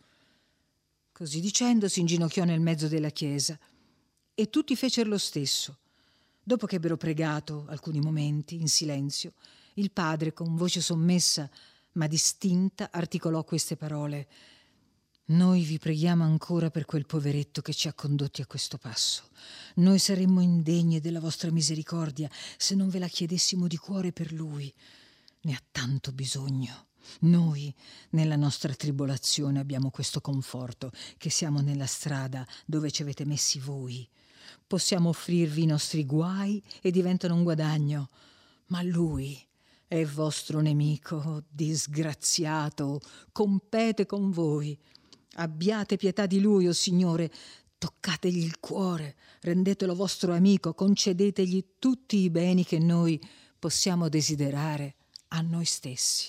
Così 1.12 1.38
dicendo 1.38 1.87
si 1.87 2.00
inginocchiò 2.00 2.42
nel 2.42 2.59
mezzo 2.59 2.88
della 2.88 3.11
chiesa 3.11 3.56
e 4.35 4.50
tutti 4.50 4.74
fecero 4.74 5.09
lo 5.09 5.18
stesso. 5.18 5.78
Dopo 6.42 6.66
che 6.66 6.74
ebbero 6.74 6.96
pregato 6.96 7.66
alcuni 7.68 8.00
momenti 8.00 8.56
in 8.56 8.66
silenzio, 8.66 9.35
il 9.74 9.92
padre, 9.92 10.33
con 10.33 10.56
voce 10.56 10.80
sommessa 10.80 11.48
ma 11.92 12.09
distinta, 12.09 12.88
articolò 12.90 13.44
queste 13.44 13.76
parole 13.76 14.26
noi 15.26 15.62
vi 15.62 15.78
preghiamo 15.78 16.24
ancora 16.24 16.70
per 16.70 16.85
quel 16.85 17.06
poveretto 17.06 17.62
che 17.62 17.72
ci 17.72 17.87
ha 17.87 17.92
condotti 17.92 18.42
a 18.42 18.46
questo 18.46 18.78
passo. 18.78 19.28
Noi 19.76 19.98
saremmo 19.98 20.40
indegni 20.40 21.00
della 21.00 21.20
vostra 21.20 21.50
misericordia 21.50 22.28
se 22.56 22.74
non 22.74 22.88
ve 22.88 22.98
la 22.98 23.06
chiedessimo 23.06 23.68
di 23.68 23.76
cuore 23.76 24.12
per 24.12 24.33
lui. 24.33 24.72
Ne 25.42 25.54
ha 25.54 25.62
tanto 25.70 26.12
bisogno. 26.12 26.88
Noi, 27.20 27.74
nella 28.11 28.37
nostra 28.37 28.74
tribolazione, 28.74 29.61
abbiamo 29.61 29.90
questo 29.90 30.20
conforto, 30.20 30.92
che 31.16 31.30
siamo 31.30 31.61
nella 31.61 31.87
strada 31.87 32.46
dove 32.66 32.90
ci 32.90 33.02
avete 33.02 33.24
messi 33.24 33.59
voi. 33.59 34.09
Possiamo 34.66 35.11
offrirvi 35.11 35.62
i 35.62 35.66
nostri 35.66 36.04
guai 36.04 36.62
e 36.80 36.90
diventano 36.90 37.35
un 37.35 37.42
guadagno. 37.42 38.11
Ma 38.66 38.83
lui 38.83 39.40
è 39.87 40.04
vostro 40.04 40.61
nemico, 40.61 41.44
disgraziato, 41.48 43.00
compete 43.33 44.06
con 44.06 44.30
voi. 44.30 44.78
Abbiate 45.34 45.96
pietà 45.96 46.26
di 46.26 46.40
lui, 46.40 46.66
o 46.66 46.70
oh 46.70 46.72
Signore, 46.72 47.30
toccategli 47.78 48.44
il 48.44 48.60
cuore, 48.60 49.16
rendetelo 49.40 49.94
vostro 49.94 50.34
amico, 50.34 50.74
concedetegli 50.74 51.76
tutti 51.78 52.18
i 52.18 52.30
beni 52.30 52.64
che 52.64 52.78
noi 52.78 53.20
possiamo 53.58 54.08
desiderare 54.08 54.96
a 55.28 55.40
noi 55.40 55.64
stessi. 55.64 56.28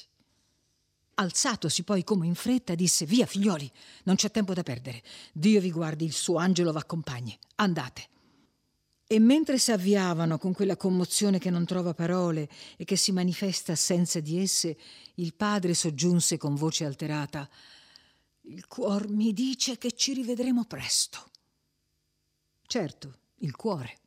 Alzatosi 1.16 1.84
poi 1.84 2.04
come 2.04 2.26
in 2.26 2.36
fretta 2.36 2.74
disse 2.74 3.06
Via 3.06 3.26
figlioli, 3.26 3.70
non 4.04 4.16
c'è 4.16 4.32
tempo 4.32 4.54
da 4.54 4.64
perdere. 4.64 5.04
Dio 5.34 5.60
vi 5.60 5.72
guardi, 5.72 6.06
il 6.06 6.14
suo 6.14 6.38
angelo 6.38 6.72
v'accompagni. 6.72 7.38
Andate. 7.56 8.08
E 9.06 9.20
mentre 9.20 9.58
si 9.58 9.74
avviavano 9.74 10.38
con 10.38 10.54
quella 10.54 10.78
commozione 10.78 11.38
che 11.38 11.50
non 11.50 11.66
trova 11.66 11.94
parole 11.94 12.48
e 12.78 12.86
che 12.86 12.96
si 12.96 13.12
manifesta 13.12 13.76
senza 13.76 14.22
di 14.22 14.40
esse, 14.40 14.78
il 15.16 15.34
padre 15.36 15.74
soggiunse 15.74 16.38
con 16.38 16.56
voce 16.56 16.86
alterata 16.86 17.48
Il 18.46 18.66
cuor 18.68 19.08
mi 19.08 19.34
dice 19.34 19.78
che 19.78 19.92
ci 19.92 20.14
rivedremo 20.14 20.66
presto. 20.66 21.30
Certo, 22.66 23.20
il 23.38 23.56
cuore. 23.56 24.00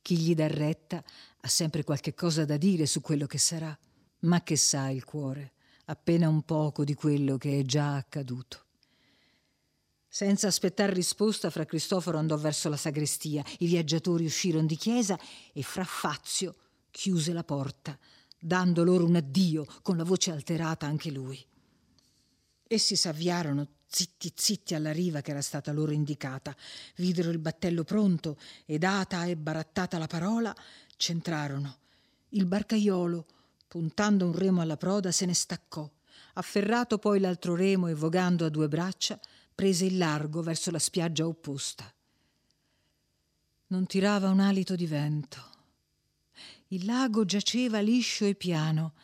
Chi 0.00 0.16
gli 0.16 0.34
dà 0.34 0.46
retta 0.46 1.04
ha 1.40 1.48
sempre 1.48 1.84
qualche 1.84 2.14
cosa 2.14 2.44
da 2.44 2.56
dire 2.56 2.86
su 2.86 3.00
quello 3.00 3.26
che 3.26 3.38
sarà, 3.38 3.76
ma 4.20 4.42
che 4.42 4.56
sa 4.56 4.88
il 4.88 5.04
cuore, 5.04 5.52
appena 5.86 6.28
un 6.28 6.42
poco 6.42 6.84
di 6.84 6.94
quello 6.94 7.36
che 7.36 7.60
è 7.60 7.62
già 7.62 7.96
accaduto. 7.96 8.64
Senza 10.08 10.46
aspettare 10.46 10.92
risposta, 10.92 11.50
fra 11.50 11.64
Cristoforo 11.64 12.18
andò 12.18 12.36
verso 12.36 12.68
la 12.68 12.76
sagrestia, 12.76 13.44
i 13.58 13.66
viaggiatori 13.66 14.24
uscirono 14.24 14.66
di 14.66 14.76
chiesa 14.76 15.18
e 15.52 15.62
fra 15.62 15.84
Fazio 15.84 16.54
chiuse 16.90 17.32
la 17.32 17.44
porta, 17.44 17.98
dando 18.38 18.84
loro 18.84 19.04
un 19.04 19.16
addio 19.16 19.66
con 19.82 19.96
la 19.96 20.04
voce 20.04 20.30
alterata 20.30 20.86
anche 20.86 21.10
lui. 21.10 21.44
Essi 22.72 22.96
s'avviarono 22.96 23.66
zitti 23.86 24.32
zitti 24.34 24.74
alla 24.74 24.92
riva 24.92 25.20
che 25.20 25.32
era 25.32 25.42
stata 25.42 25.72
loro 25.72 25.92
indicata, 25.92 26.56
videro 26.96 27.28
il 27.28 27.38
battello 27.38 27.84
pronto 27.84 28.38
e 28.64 28.78
data 28.78 29.26
e 29.26 29.36
barattata 29.36 29.98
la 29.98 30.06
parola, 30.06 30.56
c'entrarono. 30.96 31.76
Il 32.30 32.46
barcaiolo, 32.46 33.26
puntando 33.68 34.24
un 34.24 34.32
remo 34.32 34.62
alla 34.62 34.78
proda, 34.78 35.12
se 35.12 35.26
ne 35.26 35.34
staccò. 35.34 35.86
Afferrato 36.32 36.96
poi 36.96 37.20
l'altro 37.20 37.54
remo 37.54 37.88
e 37.88 37.94
vogando 37.94 38.46
a 38.46 38.48
due 38.48 38.68
braccia, 38.68 39.20
prese 39.54 39.84
il 39.84 39.98
largo 39.98 40.40
verso 40.40 40.70
la 40.70 40.78
spiaggia 40.78 41.26
opposta. 41.26 41.92
Non 43.66 43.84
tirava 43.84 44.30
un 44.30 44.40
alito 44.40 44.76
di 44.76 44.86
vento. 44.86 45.50
Il 46.68 46.86
lago 46.86 47.26
giaceva 47.26 47.80
liscio 47.80 48.24
e 48.24 48.34
piano 48.34 48.94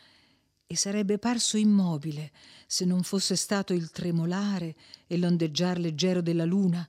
e 0.70 0.76
sarebbe 0.76 1.18
parso 1.18 1.56
immobile 1.56 2.30
se 2.66 2.84
non 2.84 3.02
fosse 3.02 3.34
stato 3.36 3.72
il 3.72 3.90
tremolare 3.90 4.76
e 5.06 5.16
l'ondeggiar 5.16 5.78
leggero 5.78 6.20
della 6.20 6.44
luna 6.44 6.86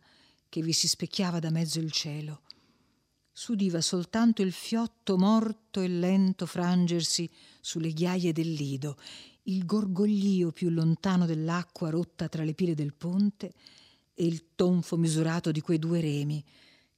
che 0.50 0.62
vi 0.62 0.74
si 0.74 0.88
specchiava 0.88 1.40
da 1.40 1.50
mezzo 1.50 1.80
il 1.80 1.90
cielo. 1.90 2.42
S'udiva 3.32 3.80
soltanto 3.80 4.42
il 4.42 4.52
fiotto 4.52 5.18
morto 5.18 5.80
e 5.80 5.88
lento 5.88 6.46
frangersi 6.46 7.30
sulle 7.62 7.94
ghiaie 7.94 8.34
del 8.34 8.52
lido 8.52 8.98
il 9.44 9.66
gorgoglio 9.66 10.52
più 10.52 10.70
lontano 10.70 11.26
dell'acqua 11.26 11.90
rotta 11.90 12.28
tra 12.28 12.44
le 12.44 12.54
pile 12.54 12.76
del 12.76 12.94
ponte 12.94 13.54
e 14.14 14.26
il 14.26 14.54
tonfo 14.56 14.98
misurato 14.98 15.52
di 15.52 15.62
quei 15.62 15.80
due 15.80 16.02
remi 16.02 16.44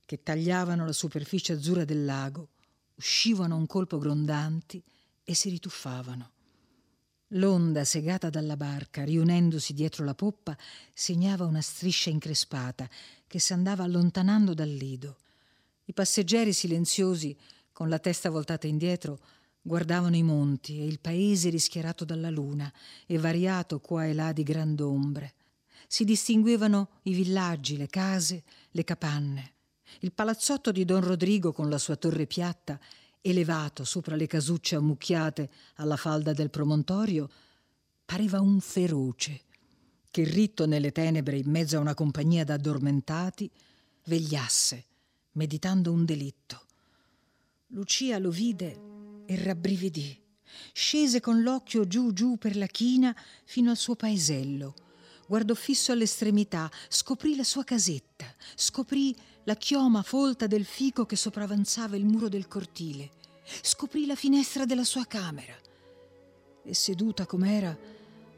che 0.04 0.24
tagliavano 0.24 0.84
la 0.84 0.92
superficie 0.92 1.54
azzurra 1.54 1.86
del 1.86 2.04
lago, 2.04 2.50
uscivano 2.96 3.54
a 3.54 3.58
un 3.58 3.68
colpo 3.68 3.98
grondanti 4.00 4.84
e 5.24 5.34
si 5.34 5.50
rituffavano. 5.50 6.32
L'onda 7.36 7.84
segata 7.84 8.30
dalla 8.30 8.58
barca, 8.58 9.04
riunendosi 9.04 9.74
dietro 9.74 10.04
la 10.06 10.16
poppa, 10.16 10.58
segnava 10.94 11.46
una 11.46 11.62
striscia 11.62 12.10
increspata 12.10 12.90
che 13.28 13.40
s'andava 13.40 13.84
allontanando 13.84 14.54
dal 14.54 14.70
lido. 14.70 15.18
I 15.86 15.94
passeggeri 15.94 16.54
silenziosi, 16.54 17.38
con 17.72 17.90
la 17.90 18.00
testa 18.00 18.30
voltata 18.30 18.68
indietro, 18.68 19.20
Guardavano 19.64 20.16
i 20.16 20.24
monti 20.24 20.80
e 20.80 20.88
il 20.88 21.00
paese 21.00 21.50
rischiarato 21.50 22.04
dalla 22.04 22.32
luna 22.32 22.72
e 23.06 23.20
variato 23.20 23.80
qua 23.80 24.06
e 24.06 24.14
là 24.14 24.32
di 24.32 24.42
grand'ombre. 24.42 25.36
Si 25.88 26.04
distinguevano 26.04 27.02
i 27.04 27.14
villaggi, 27.14 27.78
le 27.78 27.88
case, 27.88 28.44
le 28.72 28.84
capanne. 28.84 29.54
Il 30.00 30.14
palazzotto 30.14 30.72
di 30.72 30.84
Don 30.84 31.02
Rodrigo 31.02 31.52
con 31.52 31.70
la 31.70 31.78
sua 31.78 31.96
torre 31.96 32.26
piatta, 32.26 32.80
elevato 33.22 33.84
sopra 33.84 34.16
le 34.16 34.28
casucce 34.28 34.76
ammucchiate 34.76 35.50
alla 35.76 35.96
falda 35.96 36.34
del 36.34 36.50
promontorio, 36.50 37.30
pareva 38.04 38.42
un 38.42 38.60
feroce 38.60 39.44
che 40.10 40.24
ritto 40.24 40.66
nelle 40.66 40.92
tenebre 40.92 41.38
in 41.38 41.50
mezzo 41.50 41.78
a 41.78 41.80
una 41.80 41.94
compagnia 41.94 42.44
d'addormentati 42.44 43.50
vegliasse, 44.06 44.86
meditando 45.34 45.92
un 45.92 46.04
delitto. 46.04 46.66
Lucia 47.68 48.18
lo 48.18 48.30
vide 48.30 49.24
e 49.26 49.42
rabbrividì. 49.42 50.20
Scese 50.74 51.22
con 51.22 51.42
l'occhio 51.42 51.88
giù 51.88 52.12
giù 52.12 52.38
per 52.38 52.58
la 52.58 52.66
china 52.66 53.16
fino 53.46 53.70
al 53.70 53.78
suo 53.78 53.96
paesello. 53.96 54.74
Guardò 55.28 55.54
fisso 55.54 55.94
all'estremità, 55.94 56.70
scoprì 56.90 57.38
la 57.38 57.46
sua 57.46 57.64
casetta, 57.64 58.26
scoprì 58.56 59.16
la 59.46 59.56
chioma 59.56 60.04
folta 60.04 60.48
del 60.48 60.66
fico 60.66 61.06
che 61.06 61.16
sopravanzava 61.16 61.96
il 61.96 62.06
muro 62.06 62.30
del 62.30 62.48
cortile, 62.48 63.10
scoprì 63.62 64.06
la 64.06 64.16
finestra 64.16 64.66
della 64.66 64.84
sua 64.84 65.06
camera. 65.06 65.56
E 66.64 66.74
seduta 66.74 67.26
com'era, 67.26 67.76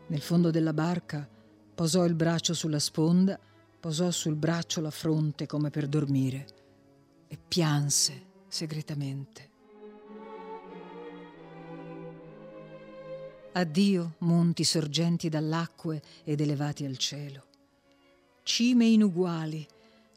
nel 0.07 0.21
fondo 0.21 0.49
della 0.49 0.73
barca, 0.73 1.27
posò 1.75 2.05
il 2.05 2.13
braccio 2.13 2.53
sulla 2.53 2.79
sponda, 2.79 3.39
posò 3.79 4.11
sul 4.11 4.35
braccio 4.35 4.79
la 4.79 4.91
fronte 4.91 5.45
come 5.45 5.69
per 5.69 5.87
dormire 5.87 6.45
e 7.27 7.37
pianse 7.45 8.25
segretamente. 8.47 9.49
Addio 13.55 14.15
monti 14.19 14.63
sorgenti 14.63 15.29
dall'acque 15.29 16.01
ed 16.23 16.39
elevati 16.39 16.85
al 16.85 16.97
cielo. 16.97 17.43
Cime 18.41 18.85
inuguali, 18.85 19.67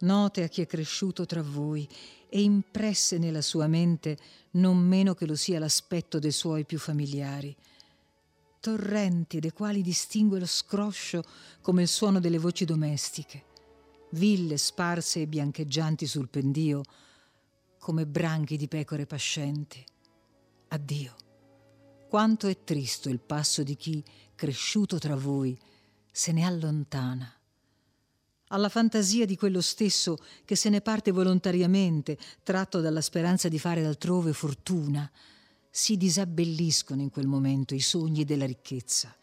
note 0.01 0.43
a 0.43 0.49
chi 0.49 0.63
è 0.63 0.67
cresciuto 0.67 1.27
tra 1.27 1.43
voi 1.43 1.89
e 2.29 2.43
impresse 2.43 3.19
nella 3.19 3.41
sua 3.41 3.67
mente 3.67 4.19
non 4.53 4.77
meno 4.77 5.15
che 5.15 5.27
lo 5.27 5.37
sia 5.37 5.59
l'aspetto 5.59 6.19
dei 6.19 6.33
suoi 6.33 6.65
più 6.65 6.79
familiari. 6.79 7.55
Torrenti 8.61 9.39
dei 9.39 9.53
quali 9.53 9.83
distingue 9.83 10.39
lo 10.39 10.47
scroscio 10.47 11.23
come 11.61 11.83
il 11.83 11.89
suono 11.89 12.21
delle 12.21 12.39
voci 12.39 12.65
domestiche. 12.65 13.45
Ville 14.11 14.57
sparse 14.57 15.23
e 15.23 15.27
biancheggianti 15.27 16.07
sul 16.07 16.29
pendio 16.29 16.83
come 17.79 18.07
branchi 18.07 18.57
di 18.57 18.67
pecore 18.67 19.07
pascenti. 19.07 19.85
Addio. 20.69 21.15
Quanto 22.09 22.49
è 22.49 22.65
tristo 22.65 23.09
il 23.09 23.21
passo 23.21 23.63
di 23.63 23.77
chi, 23.77 24.03
cresciuto 24.35 24.99
tra 24.99 25.15
voi, 25.15 25.57
se 26.11 26.33
ne 26.33 26.45
allontana. 26.45 27.36
Alla 28.49 28.69
fantasia 28.69 29.27
di 29.27 29.37
quello 29.37 29.61
stesso 29.61 30.19
che 30.45 30.55
se 30.55 30.69
ne 30.69 30.81
parte 30.81 31.11
volontariamente, 31.11 32.17
tratto 32.43 32.81
dalla 32.81 33.01
speranza 33.01 33.49
di 33.49 33.59
fare 33.59 33.85
altrove 33.85 34.33
fortuna, 34.33 35.11
si 35.69 35.97
disabbelliscono 35.97 37.03
in 37.03 37.11
quel 37.11 37.27
momento 37.27 37.75
i 37.75 37.81
sogni 37.81 38.25
della 38.25 38.47
ricchezza. 38.47 39.15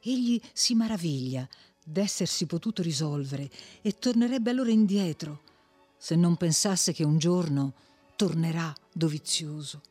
Egli 0.00 0.40
si 0.52 0.74
maraviglia 0.74 1.46
d'essersi 1.84 2.46
potuto 2.46 2.82
risolvere 2.82 3.50
e 3.82 3.98
tornerebbe 3.98 4.50
allora 4.50 4.70
indietro 4.70 5.42
se 5.96 6.16
non 6.16 6.36
pensasse 6.36 6.92
che 6.92 7.04
un 7.04 7.18
giorno 7.18 7.74
tornerà 8.16 8.74
dovizioso. 8.92 9.82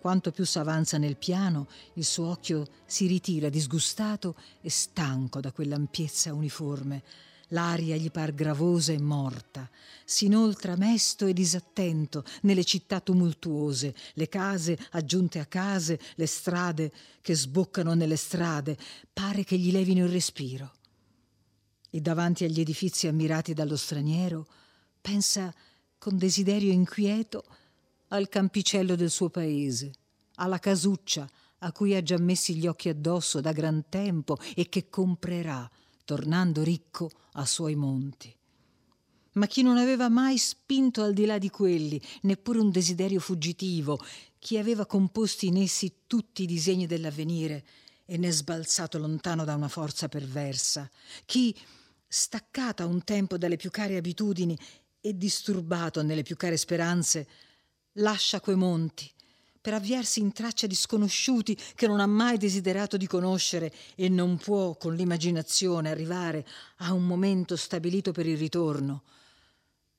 Quanto 0.00 0.30
più 0.30 0.46
s'avanza 0.46 0.96
nel 0.96 1.16
piano, 1.16 1.66
il 1.94 2.04
suo 2.04 2.30
occhio 2.30 2.66
si 2.86 3.06
ritira 3.06 3.48
disgustato 3.48 4.36
e 4.60 4.70
stanco 4.70 5.40
da 5.40 5.50
quell'ampiezza 5.50 6.32
uniforme. 6.32 7.02
L'aria 7.48 7.96
gli 7.96 8.10
par 8.10 8.34
gravosa 8.34 8.92
e 8.92 9.00
morta. 9.00 9.68
Si 10.04 10.26
inoltra 10.26 10.76
mesto 10.76 11.26
e 11.26 11.32
disattento 11.32 12.24
nelle 12.42 12.64
città 12.64 13.00
tumultuose, 13.00 13.94
le 14.14 14.28
case 14.28 14.78
aggiunte 14.90 15.38
a 15.38 15.46
case, 15.46 15.98
le 16.16 16.26
strade 16.26 16.92
che 17.20 17.34
sboccano 17.34 17.94
nelle 17.94 18.16
strade. 18.16 18.76
Pare 19.12 19.44
che 19.44 19.56
gli 19.56 19.72
levino 19.72 20.04
il 20.04 20.10
respiro. 20.10 20.72
E 21.90 22.00
davanti 22.00 22.44
agli 22.44 22.60
edifizi 22.60 23.06
ammirati 23.06 23.54
dallo 23.54 23.76
straniero, 23.76 24.46
pensa 25.00 25.54
con 25.98 26.18
desiderio 26.18 26.70
inquieto 26.70 27.44
al 28.08 28.28
campicello 28.28 28.94
del 28.94 29.10
suo 29.10 29.30
paese, 29.30 29.92
alla 30.36 30.58
casuccia 30.58 31.28
a 31.60 31.72
cui 31.72 31.94
ha 31.94 32.02
già 32.02 32.18
messi 32.18 32.54
gli 32.54 32.66
occhi 32.66 32.88
addosso 32.88 33.40
da 33.40 33.52
gran 33.52 33.84
tempo 33.88 34.36
e 34.54 34.68
che 34.68 34.88
comprerà, 34.88 35.68
tornando 36.08 36.62
ricco 36.62 37.10
a 37.32 37.44
suoi 37.44 37.74
monti. 37.74 38.34
Ma 39.32 39.46
chi 39.46 39.60
non 39.60 39.76
aveva 39.76 40.08
mai 40.08 40.38
spinto 40.38 41.02
al 41.02 41.12
di 41.12 41.26
là 41.26 41.36
di 41.36 41.50
quelli, 41.50 42.00
neppure 42.22 42.60
un 42.60 42.70
desiderio 42.70 43.20
fuggitivo, 43.20 44.02
chi 44.38 44.56
aveva 44.56 44.86
composti 44.86 45.48
in 45.48 45.58
essi 45.58 46.04
tutti 46.06 46.44
i 46.44 46.46
disegni 46.46 46.86
dell'avvenire 46.86 47.62
e 48.06 48.16
ne 48.16 48.30
sbalzato 48.30 48.96
lontano 48.96 49.44
da 49.44 49.54
una 49.54 49.68
forza 49.68 50.08
perversa, 50.08 50.90
chi, 51.26 51.54
staccata 52.06 52.86
un 52.86 53.04
tempo 53.04 53.36
dalle 53.36 53.56
più 53.56 53.70
care 53.70 53.98
abitudini 53.98 54.58
e 55.02 55.14
disturbato 55.14 56.02
nelle 56.02 56.22
più 56.22 56.36
care 56.36 56.56
speranze, 56.56 57.28
lascia 57.96 58.40
quei 58.40 58.56
monti 58.56 59.12
per 59.60 59.74
avviarsi 59.74 60.20
in 60.20 60.32
traccia 60.32 60.66
di 60.66 60.74
sconosciuti 60.74 61.56
che 61.74 61.86
non 61.86 62.00
ha 62.00 62.06
mai 62.06 62.38
desiderato 62.38 62.96
di 62.96 63.06
conoscere 63.06 63.72
e 63.94 64.08
non 64.08 64.36
può 64.36 64.76
con 64.76 64.94
l'immaginazione 64.94 65.90
arrivare 65.90 66.46
a 66.78 66.92
un 66.92 67.06
momento 67.06 67.56
stabilito 67.56 68.12
per 68.12 68.26
il 68.26 68.38
ritorno. 68.38 69.02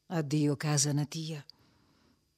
Addio 0.08 0.56
casa 0.56 0.92
natia, 0.92 1.44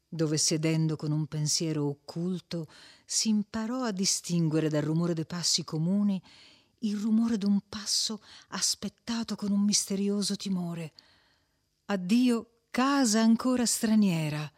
dove 0.07 0.37
sedendo 0.37 0.95
con 0.95 1.11
un 1.11 1.25
pensiero 1.27 1.85
occulto 1.85 2.67
si 3.05 3.29
imparò 3.29 3.83
a 3.83 3.91
distinguere 3.91 4.69
dal 4.69 4.83
rumore 4.83 5.13
dei 5.13 5.25
passi 5.25 5.63
comuni 5.63 6.21
il 6.79 6.97
rumore 6.97 7.37
d'un 7.37 7.61
passo 7.69 8.21
aspettato 8.49 9.35
con 9.35 9.51
un 9.51 9.61
misterioso 9.61 10.35
timore. 10.35 10.93
Addio 11.85 12.63
casa 12.71 13.21
ancora 13.21 13.65
straniera, 13.65 14.51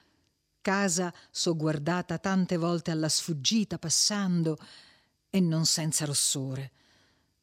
casa 0.63 1.13
sogguardata 1.29 2.17
tante 2.17 2.55
volte 2.57 2.89
alla 2.89 3.09
sfuggita 3.09 3.77
passando 3.77 4.57
e 5.29 5.39
non 5.41 5.65
senza 5.65 6.05
rossore, 6.05 6.71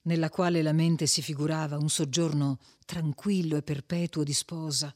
nella 0.02 0.30
quale 0.30 0.62
la 0.62 0.72
mente 0.72 1.06
si 1.06 1.20
figurava 1.20 1.76
un 1.76 1.90
soggiorno 1.90 2.58
tranquillo 2.86 3.56
e 3.56 3.62
perpetuo 3.62 4.24
di 4.24 4.32
sposa. 4.32 4.92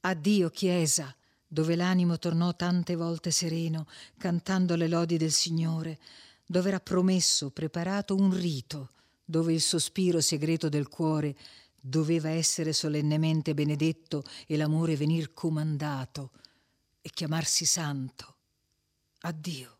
Addio 0.00 0.50
chiesa, 0.50 1.12
dove 1.48 1.74
l'animo 1.74 2.18
tornò 2.18 2.54
tante 2.54 2.94
volte 2.96 3.30
sereno, 3.30 3.86
cantando 4.18 4.76
le 4.76 4.86
lodi 4.86 5.16
del 5.16 5.32
Signore, 5.32 5.98
dove 6.44 6.68
era 6.68 6.80
promesso, 6.80 7.50
preparato 7.50 8.14
un 8.14 8.32
rito, 8.32 8.90
dove 9.24 9.54
il 9.54 9.62
sospiro 9.62 10.20
segreto 10.20 10.68
del 10.68 10.88
cuore 10.88 11.34
doveva 11.80 12.28
essere 12.28 12.74
solennemente 12.74 13.54
benedetto 13.54 14.22
e 14.46 14.56
l'amore 14.58 14.96
venir 14.96 15.32
comandato 15.32 16.32
e 17.02 17.10
chiamarsi 17.10 17.66
santo. 17.66 18.36
Addio. 19.20 19.76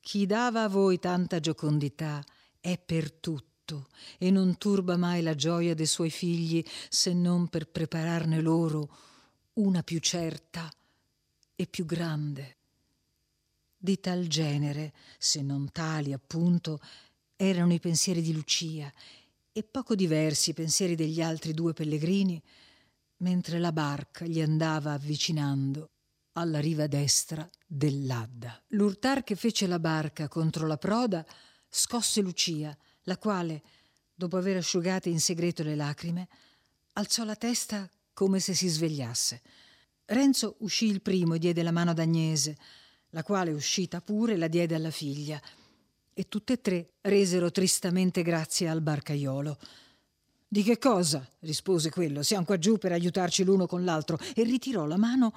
Chi 0.00 0.24
dava 0.24 0.62
a 0.62 0.68
voi 0.68 0.98
tanta 0.98 1.40
giocondità 1.40 2.24
è 2.58 2.78
per 2.78 3.12
tutto 3.12 3.88
e 4.18 4.30
non 4.30 4.56
turba 4.56 4.96
mai 4.96 5.22
la 5.22 5.34
gioia 5.34 5.74
dei 5.74 5.86
suoi 5.86 6.10
figli 6.10 6.64
se 6.88 7.12
non 7.12 7.48
per 7.48 7.68
prepararne 7.68 8.40
loro 8.40 8.96
una 9.54 9.82
più 9.82 9.98
certa 9.98 10.72
e 11.54 11.66
più 11.66 11.84
grande. 11.84 12.56
Di 13.76 14.00
tal 14.00 14.26
genere, 14.26 14.92
se 15.18 15.42
non 15.42 15.70
tali 15.72 16.12
appunto, 16.12 16.80
erano 17.36 17.72
i 17.72 17.80
pensieri 17.80 18.22
di 18.22 18.32
Lucia 18.32 18.92
e 19.52 19.62
poco 19.62 19.94
diversi 19.94 20.50
i 20.50 20.54
pensieri 20.54 20.94
degli 20.94 21.20
altri 21.20 21.52
due 21.52 21.72
pellegrini, 21.72 22.42
mentre 23.20 23.58
la 23.58 23.72
barca 23.72 24.24
gli 24.24 24.40
andava 24.40 24.92
avvicinando 24.92 25.90
alla 26.32 26.60
riva 26.60 26.86
destra 26.86 27.48
dell'Adda. 27.66 28.62
L'urtar 28.68 29.24
che 29.24 29.36
fece 29.36 29.66
la 29.66 29.78
barca 29.78 30.28
contro 30.28 30.66
la 30.66 30.76
proda 30.76 31.24
scosse 31.68 32.20
Lucia, 32.20 32.76
la 33.04 33.16
quale, 33.18 33.62
dopo 34.14 34.36
aver 34.36 34.56
asciugate 34.56 35.08
in 35.08 35.20
segreto 35.20 35.62
le 35.62 35.74
lacrime, 35.74 36.28
alzò 36.94 37.24
la 37.24 37.36
testa 37.36 37.88
come 38.12 38.40
se 38.40 38.54
si 38.54 38.68
svegliasse. 38.68 39.42
Renzo 40.06 40.56
uscì 40.60 40.86
il 40.86 41.02
primo 41.02 41.34
e 41.34 41.38
diede 41.38 41.62
la 41.62 41.70
mano 41.70 41.90
ad 41.90 41.98
Agnese, 41.98 42.56
la 43.10 43.22
quale, 43.22 43.52
uscita 43.52 44.00
pure, 44.00 44.36
la 44.36 44.48
diede 44.48 44.74
alla 44.74 44.90
figlia, 44.90 45.40
e 46.12 46.28
tutte 46.28 46.54
e 46.54 46.60
tre 46.60 46.92
resero 47.02 47.50
tristamente 47.50 48.22
grazie 48.22 48.68
al 48.68 48.82
barcaiolo. 48.82 49.58
Di 50.52 50.64
che 50.64 50.78
cosa? 50.78 51.24
rispose 51.42 51.90
quello. 51.90 52.24
Siamo 52.24 52.44
qua 52.44 52.58
giù 52.58 52.76
per 52.76 52.90
aiutarci 52.90 53.44
l'uno 53.44 53.68
con 53.68 53.84
l'altro, 53.84 54.18
e 54.34 54.42
ritirò 54.42 54.84
la 54.84 54.96
mano 54.96 55.32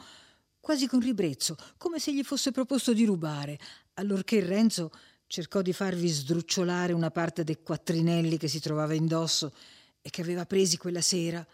quasi 0.60 0.88
con 0.88 1.02
ribrezzo, 1.02 1.56
come 1.78 2.00
se 2.00 2.12
gli 2.12 2.24
fosse 2.24 2.50
proposto 2.52 2.94
di 2.94 3.06
rubare, 3.06 3.60
allorché 3.94 4.40
Renzo 4.40 4.90
cercò 5.28 5.62
di 5.62 5.72
farvi 5.72 6.08
sdrucciolare 6.08 6.94
una 6.94 7.12
parte 7.12 7.44
dei 7.44 7.62
quattrinelli 7.62 8.38
che 8.38 8.48
si 8.48 8.60
trovava 8.60 8.96
indosso 8.96 9.54
e 10.02 10.10
che 10.10 10.22
aveva 10.22 10.48
presi 10.48 10.78
quella 10.78 11.02
sera 11.02 11.46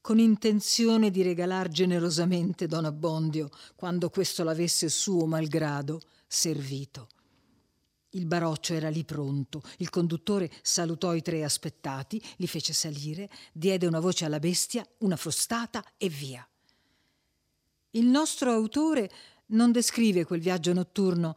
con 0.00 0.18
intenzione 0.18 1.12
di 1.12 1.22
regalar 1.22 1.68
generosamente 1.68 2.66
Don 2.66 2.84
Abbondio 2.84 3.48
quando 3.76 4.10
questo 4.10 4.42
l'avesse 4.42 4.88
suo 4.88 5.24
malgrado 5.24 6.00
servito. 6.26 7.06
Il 8.10 8.24
baroccio 8.24 8.72
era 8.72 8.88
lì 8.88 9.04
pronto, 9.04 9.62
il 9.78 9.90
conduttore 9.90 10.50
salutò 10.62 11.14
i 11.14 11.20
tre 11.20 11.44
aspettati, 11.44 12.22
li 12.36 12.46
fece 12.46 12.72
salire, 12.72 13.28
diede 13.52 13.86
una 13.86 14.00
voce 14.00 14.24
alla 14.24 14.38
bestia, 14.38 14.86
una 14.98 15.16
frustata 15.16 15.84
e 15.98 16.08
via. 16.08 16.48
Il 17.90 18.06
nostro 18.06 18.50
autore 18.50 19.10
non 19.46 19.72
descrive 19.72 20.24
quel 20.24 20.40
viaggio 20.40 20.72
notturno, 20.72 21.36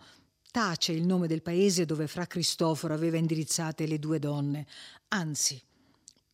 tace 0.50 0.92
il 0.92 1.06
nome 1.06 1.28
del 1.28 1.42
paese 1.42 1.86
dove 1.86 2.08
fra 2.08 2.26
Cristoforo 2.26 2.94
aveva 2.94 3.18
indirizzate 3.18 3.86
le 3.86 4.00
due 4.00 4.20
donne, 4.20 4.66
anzi, 5.10 5.62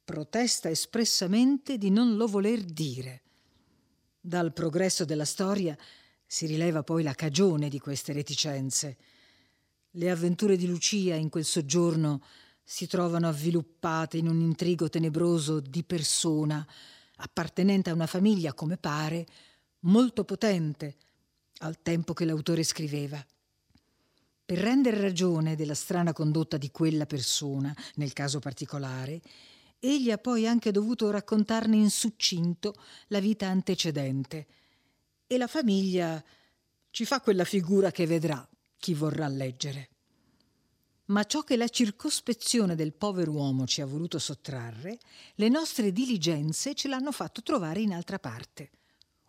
protesta 0.04 0.69
espressamente 0.69 1.78
di 1.78 1.89
non 1.89 2.15
lo 2.15 2.28
voler 2.28 2.63
dire. 2.63 3.21
Dal 4.19 4.54
progresso 4.54 5.04
della 5.04 5.26
storia 5.26 5.78
si 6.26 6.45
rileva 6.45 6.84
poi 6.84 7.04
la 7.04 7.13
cagione 7.13 7.69
di 7.69 7.80
queste 7.80 8.13
reticenze. 8.13 8.97
Le 9.91 10.12
avventure 10.12 10.58
di 10.58 10.67
Lucia 10.67 11.15
in 11.15 11.30
quel 11.30 11.45
soggiorno 11.45 12.21
si 12.63 12.86
trovano 12.88 13.30
avviluppate 13.30 14.17
in 14.17 14.28
un 14.28 14.41
intrigo 14.41 14.89
tenebroso 14.89 15.62
di 15.62 15.84
persona, 15.84 16.67
appartenente 17.15 17.89
a 17.89 17.93
una 17.93 18.06
famiglia, 18.06 18.54
come 18.54 18.78
pare, 18.78 19.26
molto 19.82 20.26
potente 20.26 20.97
al 21.60 21.82
tempo 21.82 22.13
che 22.13 22.26
l'autore 22.26 22.63
scriveva. 22.63 23.26
Per 24.45 24.58
rendere 24.58 25.00
ragione 25.00 25.56
della 25.56 25.73
strana 25.73 26.12
condotta 26.12 26.58
di 26.58 26.69
quella 26.69 27.06
persona, 27.06 27.73
nel 27.95 28.12
caso 28.12 28.39
particolare, 28.39 29.21
egli 29.80 30.12
ha 30.12 30.17
poi 30.17 30.45
anche 30.45 30.71
dovuto 30.71 31.10
raccontarne 31.10 31.78
in 31.78 31.89
succinto 31.89 32.76
la 33.08 33.19
vita 33.19 33.47
antecedente. 33.47 34.47
E 35.26 35.38
la 35.38 35.47
famiglia 35.47 36.21
ci 36.91 37.06
fa 37.06 37.21
quella 37.21 37.45
figura 37.45 37.91
che 37.91 38.06
vedrà 38.06 38.47
chi 38.78 38.94
vorrà 38.94 39.28
leggere. 39.28 39.90
Ma 41.06 41.24
ciò 41.24 41.44
che 41.44 41.56
la 41.56 41.70
circospezione 41.70 42.76
del 42.76 42.94
povero 42.94 43.32
uomo 43.32 43.66
ci 43.66 43.82
ha 43.82 43.86
voluto 43.86 44.20
sottrarre, 44.20 44.98
le 45.36 45.50
nostre 45.50 45.92
diligenze 45.94 46.74
ce 46.74 46.88
l'hanno 46.88 47.12
fatto 47.12 47.42
trovare 47.42 47.80
in 47.80 47.94
altra 47.94 48.20
parte. 48.20 48.72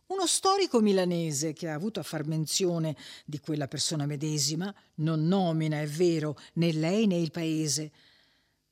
Uno 0.06 0.26
storico 0.26 0.80
milanese 0.80 1.52
che 1.52 1.68
ha 1.68 1.74
avuto 1.74 2.00
a 2.00 2.02
far 2.02 2.26
menzione 2.26 2.96
di 3.24 3.38
quella 3.40 3.68
persona 3.68 4.06
medesima 4.06 4.74
non 4.96 5.26
nomina, 5.26 5.80
è 5.80 5.86
vero, 5.86 6.36
né 6.54 6.72
lei 6.72 7.06
né 7.06 7.16
il 7.16 7.30
paese, 7.30 7.92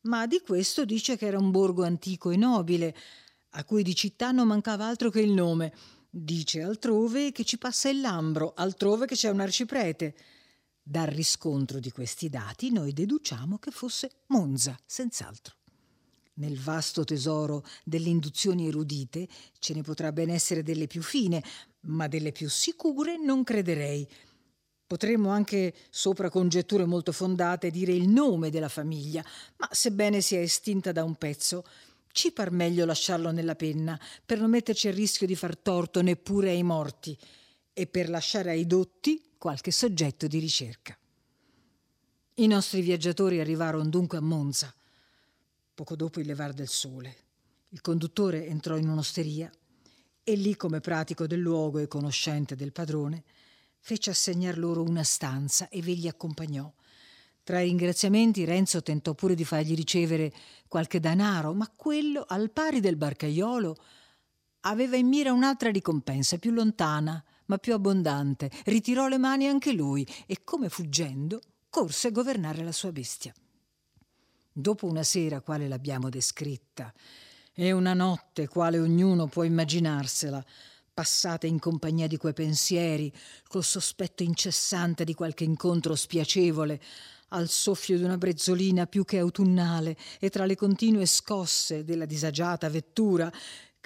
ma 0.07 0.27
di 0.27 0.41
questo 0.41 0.85
dice 0.85 1.17
che 1.17 1.27
era 1.27 1.39
un 1.39 1.51
borgo 1.51 1.85
antico 1.85 2.31
e 2.31 2.37
nobile, 2.37 2.97
a 3.51 3.65
cui 3.65 3.83
di 3.83 3.95
città 3.95 4.31
non 4.31 4.47
mancava 4.47 4.87
altro 4.87 5.11
che 5.11 5.21
il 5.21 5.33
nome. 5.33 5.73
Dice 6.09 6.62
altrove 6.62 7.33
che 7.33 7.45
ci 7.45 7.59
passa 7.59 7.89
il 7.89 8.01
Lambro, 8.01 8.55
altrove 8.55 9.07
che 9.07 9.15
c'è 9.15 9.29
un 9.29 9.41
arciprete. 9.41 10.15
Dal 10.88 11.09
riscontro 11.09 11.81
di 11.81 11.90
questi 11.90 12.29
dati 12.29 12.70
noi 12.70 12.92
deduciamo 12.92 13.59
che 13.59 13.72
fosse 13.72 14.22
Monza, 14.27 14.79
senz'altro. 14.87 15.57
Nel 16.35 16.61
vasto 16.61 17.03
tesoro 17.03 17.64
delle 17.83 18.09
induzioni 18.09 18.68
erudite 18.68 19.27
ce 19.59 19.75
ne 19.75 19.83
potrà 19.83 20.12
ben 20.12 20.31
essere 20.31 20.62
delle 20.62 20.87
più 20.87 21.03
fine, 21.03 21.42
ma 21.87 22.07
delle 22.07 22.31
più 22.31 22.49
sicure 22.49 23.16
non 23.18 23.42
crederei. 23.42 24.09
Potremmo 24.87 25.31
anche, 25.31 25.75
sopra 25.90 26.31
congetture 26.31 26.85
molto 26.85 27.11
fondate, 27.11 27.72
dire 27.72 27.92
il 27.92 28.07
nome 28.07 28.51
della 28.51 28.68
famiglia, 28.68 29.25
ma 29.57 29.68
sebbene 29.72 30.20
sia 30.20 30.40
estinta 30.40 30.92
da 30.92 31.03
un 31.03 31.16
pezzo, 31.16 31.64
ci 32.12 32.31
par 32.31 32.53
meglio 32.53 32.85
lasciarlo 32.85 33.33
nella 33.33 33.57
penna, 33.57 34.01
per 34.25 34.38
non 34.38 34.51
metterci 34.51 34.87
a 34.87 34.92
rischio 34.92 35.27
di 35.27 35.35
far 35.35 35.57
torto 35.57 36.01
neppure 36.01 36.51
ai 36.51 36.62
morti 36.62 37.18
e 37.72 37.88
per 37.88 38.09
lasciare 38.09 38.51
ai 38.53 38.68
dotti 38.68 39.20
qualche 39.38 39.70
soggetto 39.70 40.27
di 40.27 40.38
ricerca. 40.38 40.96
I 42.35 42.46
nostri 42.46 42.81
viaggiatori 42.81 43.40
arrivarono 43.40 43.88
dunque 43.88 44.18
a 44.18 44.22
Monza, 44.22 44.75
poco 45.75 45.96
dopo 45.96 46.20
il 46.20 46.27
levar 46.27 46.53
del 46.53 46.68
sole. 46.68 47.16
Il 47.70 47.81
conduttore 47.81 48.46
entrò 48.46 48.77
in 48.77 48.88
un'osteria 48.88 49.51
e 50.22 50.35
lì, 50.35 50.57
come 50.57 50.81
pratico 50.81 51.27
del 51.27 51.40
luogo 51.40 51.79
e 51.79 51.88
conoscente 51.88 52.57
del 52.57 52.72
padrone, 52.72 53.25
fece 53.79 54.11
assegnar 54.11 54.59
loro 54.59 54.83
una 54.83 55.05
stanza 55.05 55.68
e 55.68 55.81
ve 55.81 55.92
li 55.92 56.09
accompagnò, 56.09 56.72
Tra 57.46 57.61
i 57.61 57.66
ringraziamenti 57.66 58.44
Renzo 58.44 58.83
tentò 58.83 59.14
pure 59.14 59.37
di 59.37 59.44
fargli 59.44 59.77
ricevere 59.77 60.33
qualche 60.66 60.99
danaro, 60.99 61.55
ma 61.55 61.72
quello, 61.77 62.25
al 62.27 62.51
pari 62.51 62.81
del 62.81 62.96
barcaiolo, 62.96 63.77
aveva 64.62 64.96
in 64.96 65.07
mira 65.07 65.33
un'altra 65.33 65.70
ricompensa 65.70 66.38
più 66.38 66.51
lontana, 66.51 67.25
ma 67.47 67.59
più 67.59 67.75
abbondante. 67.75 68.51
Ritirò 68.65 69.09
le 69.09 69.19
mani 69.19 69.47
anche 69.47 69.73
lui 69.73 70.07
e, 70.27 70.45
come 70.45 70.69
fuggendo, 70.69 71.41
corse 71.71 72.09
a 72.09 72.11
governare 72.11 72.63
la 72.63 72.73
sua 72.73 72.93
bestia. 72.93 73.35
Dopo 74.53 74.87
una 74.87 75.03
sera 75.03 75.41
quale 75.41 75.69
l'abbiamo 75.69 76.09
descritta, 76.09 76.93
e 77.53 77.73
una 77.73 77.95
notte 77.95 78.49
quale 78.49 78.79
ognuno 78.79 79.27
può 79.27 79.43
immaginarsela, 79.43 80.45
passate 80.93 81.47
in 81.47 81.59
compagnia 81.59 82.07
di 82.07 82.17
quei 82.17 82.33
pensieri, 82.33 83.13
col 83.49 83.65
sospetto 83.65 84.23
incessante 84.23 85.05
di 85.05 85.15
qualche 85.15 85.45
incontro 85.45 85.95
spiacevole, 85.95 86.81
al 87.31 87.49
soffio 87.49 87.97
di 87.97 88.05
una 88.05 88.19
brezzolina 88.19 88.87
più 88.87 89.05
che 89.05 89.19
autunnale 89.19 89.97
e 90.21 90.31
tra 90.31 90.47
le 90.47 90.55
continue 90.55 91.07
scosse 91.07 91.85
della 91.85 92.07
disagiata 92.07 92.69
vettura 92.69 93.31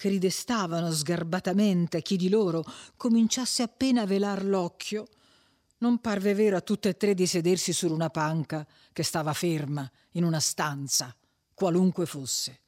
che 0.01 0.09
ridestavano 0.09 0.91
sgarbatamente 0.91 2.01
chi 2.01 2.17
di 2.17 2.31
loro 2.31 2.65
cominciasse 2.97 3.63
appena 3.63 4.01
a 4.01 4.07
velar 4.07 4.47
l'occhio, 4.47 5.07
non 5.81 5.99
parve 5.99 6.33
vero 6.33 6.57
a 6.57 6.63
tutte 6.63 6.89
e 6.89 6.97
tre 6.97 7.13
di 7.13 7.27
sedersi 7.27 7.75
su 7.75 7.87
una 7.93 8.09
panca 8.09 8.67
che 8.95 9.03
stava 9.03 9.35
ferma 9.35 9.87
in 10.13 10.25
una 10.25 10.41
stanza, 10.41 11.15
qualunque 11.53 12.07
fosse. 12.07 12.61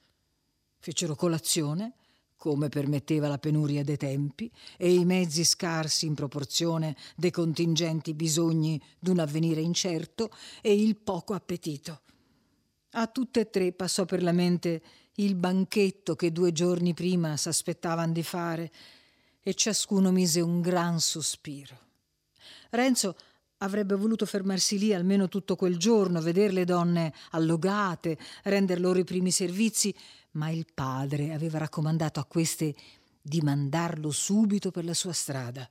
Fecero 0.79 1.15
colazione, 1.15 1.95
come 2.37 2.69
permetteva 2.69 3.29
la 3.29 3.39
penuria 3.39 3.83
dei 3.83 3.97
tempi 3.97 4.53
e 4.77 4.93
i 4.93 5.07
mezzi 5.07 5.43
scarsi 5.43 6.05
in 6.05 6.15
proporzione 6.15 6.95
dei 7.17 7.31
contingenti 7.31 8.13
bisogni 8.13 8.79
d'un 8.99 9.21
avvenire 9.21 9.63
incerto 9.63 10.29
e 10.61 10.75
il 10.75 10.97
poco 10.97 11.33
appetito. 11.33 12.03
A 12.91 13.07
tutte 13.07 13.41
e 13.41 13.49
tre 13.49 13.73
passò 13.73 14.05
per 14.05 14.23
la 14.23 14.33
mente 14.33 14.83
il 15.17 15.35
banchetto 15.35 16.17
che 16.17 16.33
due 16.33 16.53
giorni 16.53 16.95
prima 16.95 17.37
s'aspettavan 17.37 18.13
di 18.13 18.23
fare 18.23 18.71
e 19.43 19.55
ciascuno 19.55 20.11
mise 20.11 20.41
un 20.41 20.61
gran 20.61 21.01
sospiro. 21.01 21.79
Renzo 22.71 23.17
Avrebbe 23.63 23.95
voluto 23.95 24.27
fermarsi 24.27 24.77
lì 24.77 24.93
almeno 24.93 25.29
tutto 25.29 25.55
quel 25.55 25.77
giorno, 25.77 26.21
vedere 26.21 26.53
le 26.53 26.65
donne 26.65 27.15
allogate, 27.31 28.19
render 28.43 28.81
loro 28.81 28.99
i 28.99 29.05
primi 29.05 29.31
servizi, 29.31 29.95
ma 30.33 30.51
il 30.51 30.67
padre 30.75 31.33
aveva 31.33 31.59
raccomandato 31.59 32.19
a 32.19 32.25
queste 32.25 32.75
di 33.21 33.41
mandarlo 33.41 34.11
subito 34.11 34.73
per 34.73 34.85
la 34.85 34.95
sua 34.95 35.13
strada. 35.13 35.69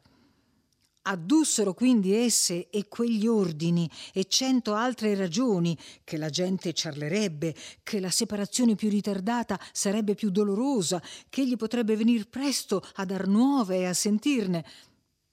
Addussero 1.04 1.74
quindi 1.74 2.14
esse 2.14 2.70
e 2.70 2.88
quegli 2.88 3.26
ordini 3.26 3.90
e 4.14 4.26
cento 4.26 4.76
altre 4.76 5.16
ragioni 5.16 5.76
che 6.04 6.18
la 6.18 6.30
gente 6.30 6.74
ciarlerebbe, 6.74 7.56
che 7.82 8.00
la 8.00 8.12
separazione 8.12 8.76
più 8.76 8.88
ritardata 8.88 9.60
sarebbe 9.72 10.14
più 10.14 10.30
dolorosa, 10.30 11.02
che 11.28 11.42
egli 11.42 11.56
potrebbe 11.56 11.96
venir 11.96 12.30
presto 12.30 12.84
a 12.96 13.06
dar 13.06 13.26
nuove 13.28 13.78
e 13.78 13.86
a 13.86 13.94
sentirne, 13.94 14.64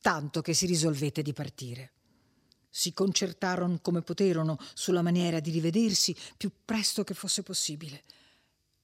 tanto 0.00 0.40
che 0.40 0.54
si 0.54 0.64
risolvette 0.64 1.20
di 1.20 1.34
partire. 1.34 1.92
Si 2.70 2.94
concertarono 2.94 3.78
come 3.82 4.00
poterono 4.00 4.56
sulla 4.72 5.02
maniera 5.02 5.38
di 5.38 5.50
rivedersi 5.50 6.16
più 6.36 6.50
presto 6.64 7.04
che 7.04 7.12
fosse 7.12 7.42
possibile. 7.42 8.04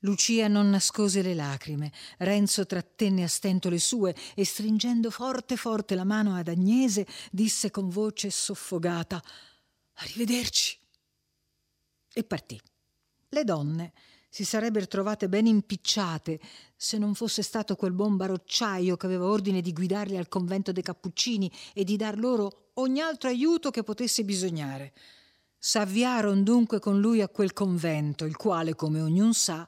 Lucia 0.04 0.48
non 0.48 0.68
nascose 0.68 1.22
le 1.22 1.34
lacrime, 1.34 1.90
Renzo 2.18 2.66
trattenne 2.66 3.24
a 3.24 3.28
stento 3.28 3.70
le 3.70 3.78
sue 3.78 4.14
e 4.34 4.44
stringendo 4.44 5.10
forte 5.10 5.56
forte 5.56 5.94
la 5.94 6.04
mano 6.04 6.34
ad 6.34 6.48
Agnese 6.48 7.06
disse 7.30 7.70
con 7.70 7.88
voce 7.88 8.30
soffogata 8.30 9.22
Arrivederci. 9.94 10.78
E 12.12 12.22
partì. 12.24 12.60
Le 13.30 13.44
donne 13.44 13.92
si 14.28 14.44
sarebbero 14.44 14.86
trovate 14.86 15.28
ben 15.28 15.46
impicciate 15.46 16.38
se 16.76 16.98
non 16.98 17.14
fosse 17.14 17.42
stato 17.42 17.74
quel 17.74 17.92
buon 17.92 18.16
barocciaio 18.16 18.96
che 18.96 19.06
aveva 19.06 19.24
ordine 19.24 19.62
di 19.62 19.72
guidarli 19.72 20.18
al 20.18 20.28
convento 20.28 20.70
dei 20.70 20.82
Cappuccini 20.82 21.50
e 21.72 21.82
di 21.82 21.96
dar 21.96 22.18
loro 22.18 22.70
ogni 22.74 23.00
altro 23.00 23.30
aiuto 23.30 23.70
che 23.70 23.82
potesse 23.82 24.22
bisognare. 24.22 24.92
S'avviarono 25.56 26.42
dunque 26.42 26.78
con 26.78 27.00
lui 27.00 27.22
a 27.22 27.28
quel 27.28 27.54
convento, 27.54 28.26
il 28.26 28.36
quale, 28.36 28.74
come 28.74 29.00
ognuno 29.00 29.32
sa, 29.32 29.66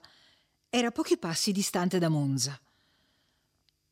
era 0.69 0.91
pochi 0.91 1.17
passi 1.17 1.53
distante 1.53 1.99
da 1.99 2.09
Monza. 2.09 2.61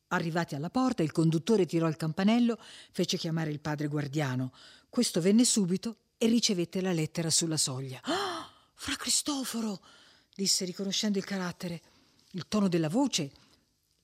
Arrivati 0.09 0.55
alla 0.55 0.69
porta, 0.69 1.03
il 1.03 1.11
conduttore 1.11 1.65
tirò 1.65 1.87
il 1.87 1.97
campanello, 1.97 2.59
fece 2.91 3.17
chiamare 3.17 3.49
il 3.49 3.59
padre 3.59 3.87
guardiano. 3.87 4.53
Questo 4.89 5.19
venne 5.19 5.45
subito 5.45 5.97
e 6.17 6.27
ricevette 6.27 6.81
la 6.81 6.91
lettera 6.91 7.29
sulla 7.29 7.57
soglia. 7.57 7.99
Ah, 8.03 8.49
fra 8.73 8.95
Cristoforo! 8.95 9.81
disse 10.33 10.65
riconoscendo 10.65 11.17
il 11.17 11.25
carattere. 11.25 11.81
Il 12.31 12.47
tono 12.47 12.67
della 12.67 12.89
voce 12.89 13.31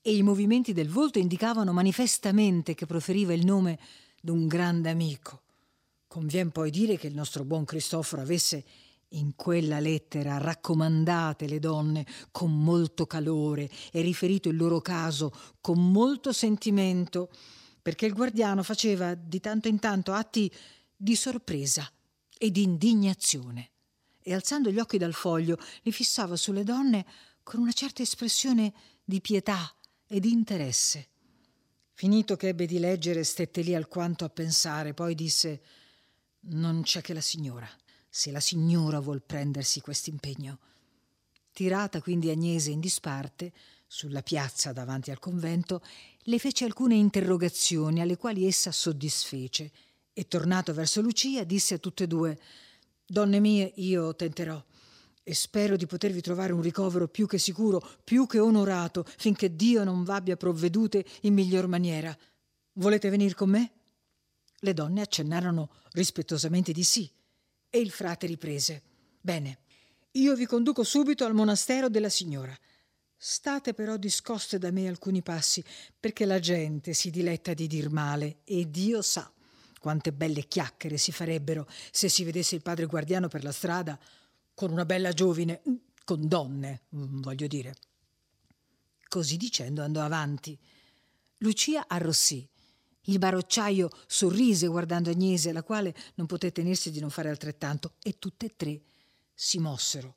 e 0.01 0.15
i 0.15 0.23
movimenti 0.23 0.73
del 0.73 0.89
volto 0.89 1.19
indicavano 1.19 1.71
manifestamente 1.73 2.73
che 2.73 2.85
proferiva 2.85 3.33
il 3.33 3.45
nome 3.45 3.77
d'un 4.19 4.47
grande 4.47 4.89
amico. 4.89 5.43
Convien 6.07 6.51
poi 6.51 6.71
dire 6.71 6.97
che 6.97 7.07
il 7.07 7.13
nostro 7.13 7.43
buon 7.43 7.63
Cristoforo 7.63 8.21
avesse 8.21 8.63
in 9.13 9.35
quella 9.35 9.79
lettera 9.79 10.37
raccomandate 10.37 11.47
le 11.47 11.59
donne 11.59 12.05
con 12.31 12.63
molto 12.63 13.05
calore 13.05 13.69
e 13.91 14.01
riferito 14.01 14.49
il 14.49 14.57
loro 14.57 14.79
caso 14.81 15.31
con 15.59 15.91
molto 15.91 16.31
sentimento, 16.31 17.29
perché 17.81 18.05
il 18.05 18.13
guardiano 18.13 18.63
faceva 18.63 19.15
di 19.15 19.39
tanto 19.39 19.67
in 19.67 19.79
tanto 19.79 20.13
atti 20.13 20.51
di 20.95 21.15
sorpresa 21.15 21.89
e 22.37 22.51
di 22.51 22.63
indignazione 22.63 23.71
e 24.23 24.33
alzando 24.33 24.69
gli 24.69 24.79
occhi 24.79 24.97
dal 24.97 25.13
foglio 25.13 25.57
li 25.81 25.91
fissava 25.91 26.35
sulle 26.35 26.63
donne 26.63 27.05
con 27.43 27.59
una 27.59 27.71
certa 27.71 28.01
espressione 28.01 28.73
di 29.03 29.19
pietà 29.19 29.73
e 30.05 30.19
di 30.19 30.31
interesse. 30.31 31.07
Finito 31.93 32.35
che 32.35 32.49
ebbe 32.49 32.65
di 32.65 32.79
leggere, 32.79 33.23
stette 33.23 33.61
lì 33.61 33.75
alquanto 33.75 34.25
a 34.25 34.29
pensare, 34.29 34.93
poi 34.93 35.15
disse 35.15 35.61
Non 36.41 36.81
c'è 36.83 37.01
che 37.01 37.13
la 37.13 37.21
signora, 37.21 37.67
se 38.13 38.29
la 38.29 38.41
signora 38.41 38.99
vuol 38.99 39.21
prendersi 39.21 39.79
quest'impegno. 39.79 40.59
Tirata 41.53 42.01
quindi 42.01 42.29
Agnese 42.29 42.69
in 42.69 42.81
disparte, 42.81 43.53
sulla 43.87 44.21
piazza 44.21 44.73
davanti 44.73 45.11
al 45.11 45.19
convento, 45.19 45.81
le 46.23 46.37
fece 46.37 46.65
alcune 46.65 46.95
interrogazioni 46.95 48.01
alle 48.01 48.17
quali 48.17 48.45
essa 48.45 48.73
soddisfece 48.73 49.71
e 50.11 50.27
tornato 50.27 50.73
verso 50.73 50.99
Lucia 50.99 51.45
disse 51.45 51.75
a 51.75 51.77
tutte 51.77 52.03
e 52.03 52.07
due 52.07 52.39
Donne 53.05 53.39
mie, 53.39 53.71
io 53.75 54.13
tenterò 54.13 54.61
e 55.23 55.33
spero 55.33 55.77
di 55.77 55.85
potervi 55.85 56.19
trovare 56.19 56.51
un 56.51 56.61
ricovero 56.61 57.07
più 57.07 57.27
che 57.27 57.37
sicuro, 57.37 57.81
più 58.03 58.27
che 58.27 58.39
onorato, 58.39 59.05
finché 59.05 59.55
Dio 59.55 59.85
non 59.85 60.03
v'abbia 60.03 60.35
provvedute 60.35 61.05
in 61.21 61.33
miglior 61.33 61.67
maniera. 61.67 62.17
Volete 62.73 63.09
venire 63.09 63.35
con 63.35 63.49
me? 63.49 63.71
Le 64.59 64.73
donne 64.73 65.01
accennarono 65.01 65.69
rispettosamente 65.91 66.71
di 66.73 66.83
sì 66.83 67.09
e 67.71 67.79
il 67.79 67.89
frate 67.89 68.27
riprese. 68.27 68.83
Bene, 69.19 69.61
io 70.11 70.35
vi 70.35 70.45
conduco 70.45 70.83
subito 70.83 71.25
al 71.25 71.33
monastero 71.33 71.89
della 71.89 72.09
signora. 72.09 72.55
State 73.17 73.73
però 73.73 73.97
discoste 73.97 74.59
da 74.59 74.69
me 74.69 74.87
alcuni 74.87 75.23
passi, 75.23 75.63
perché 75.99 76.25
la 76.25 76.39
gente 76.39 76.93
si 76.93 77.09
diletta 77.09 77.55
di 77.55 77.65
dir 77.65 77.89
male 77.89 78.41
e 78.43 78.69
Dio 78.69 79.01
sa 79.01 79.31
quante 79.79 80.13
belle 80.13 80.47
chiacchiere 80.47 80.97
si 80.97 81.11
farebbero 81.11 81.67
se 81.89 82.07
si 82.07 82.23
vedesse 82.23 82.53
il 82.53 82.61
padre 82.61 82.85
guardiano 82.85 83.27
per 83.27 83.43
la 83.43 83.51
strada 83.51 83.99
con 84.53 84.71
una 84.71 84.85
bella 84.85 85.11
giovine, 85.11 85.61
mm, 85.67 85.73
con 86.05 86.27
donne, 86.27 86.83
mm, 86.95 87.21
voglio 87.21 87.47
dire. 87.47 87.75
Così 89.07 89.37
dicendo 89.37 89.81
andò 89.81 90.01
avanti. 90.01 90.57
Lucia 91.37 91.85
arrossì. 91.87 92.47
Il 93.05 93.17
barocciaio 93.17 93.89
sorrise 94.05 94.67
guardando 94.67 95.09
Agnese, 95.09 95.51
la 95.51 95.63
quale 95.63 95.95
non 96.15 96.27
poté 96.27 96.51
tenersi 96.51 96.91
di 96.91 96.99
non 96.99 97.09
fare 97.09 97.29
altrettanto, 97.29 97.93
e 98.03 98.19
tutte 98.19 98.47
e 98.47 98.55
tre 98.55 98.81
si 99.33 99.57
mossero. 99.59 100.15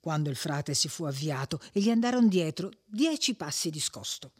Quando 0.00 0.30
il 0.30 0.36
frate 0.36 0.74
si 0.74 0.88
fu 0.88 1.04
avviato 1.04 1.60
e 1.72 1.80
gli 1.80 1.90
andarono 1.90 2.26
dietro 2.26 2.70
dieci 2.84 3.34
passi 3.34 3.70
di 3.70 3.80
scosto. 3.80 4.32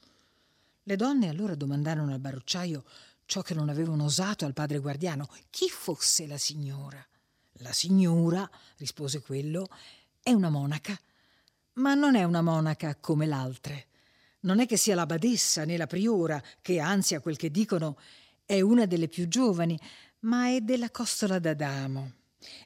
Le 0.84 0.96
donne 0.96 1.28
allora 1.28 1.54
domandarono 1.54 2.12
al 2.12 2.18
barocciaio 2.18 2.84
ciò 3.26 3.42
che 3.42 3.54
non 3.54 3.68
avevano 3.68 4.04
osato 4.04 4.44
al 4.44 4.54
padre 4.54 4.78
guardiano, 4.78 5.28
chi 5.50 5.68
fosse 5.68 6.26
la 6.26 6.38
signora. 6.38 7.06
La 7.62 7.72
signora, 7.72 8.48
rispose 8.78 9.20
quello, 9.20 9.68
è 10.20 10.32
una 10.32 10.48
monaca, 10.48 10.98
ma 11.74 11.94
non 11.94 12.16
è 12.16 12.24
una 12.24 12.42
monaca 12.42 12.96
come 12.96 13.26
l'altre. 13.26 13.86
Non 14.40 14.60
è 14.60 14.66
che 14.66 14.76
sia 14.76 14.94
la 14.94 15.06
badessa 15.06 15.64
né 15.64 15.76
la 15.76 15.86
priora, 15.86 16.42
che 16.62 16.78
anzi 16.78 17.14
a 17.14 17.20
quel 17.20 17.36
che 17.36 17.50
dicono 17.50 17.98
è 18.44 18.60
una 18.60 18.86
delle 18.86 19.08
più 19.08 19.28
giovani, 19.28 19.78
ma 20.20 20.48
è 20.48 20.60
della 20.60 20.90
costola 20.90 21.38
d'Adamo. 21.38 22.12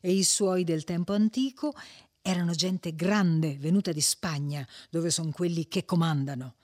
E 0.01 0.13
i 0.13 0.25
suoi 0.25 0.65
del 0.65 0.85
tempo 0.85 1.13
antico 1.13 1.75
erano 2.23 2.53
gente 2.53 2.95
grande 2.95 3.57
venuta 3.59 3.93
di 3.93 4.01
Spagna, 4.01 4.67
dove 4.89 5.11
sono 5.11 5.31
quelli 5.31 5.69
che 5.69 5.85
comandano 5.85 6.55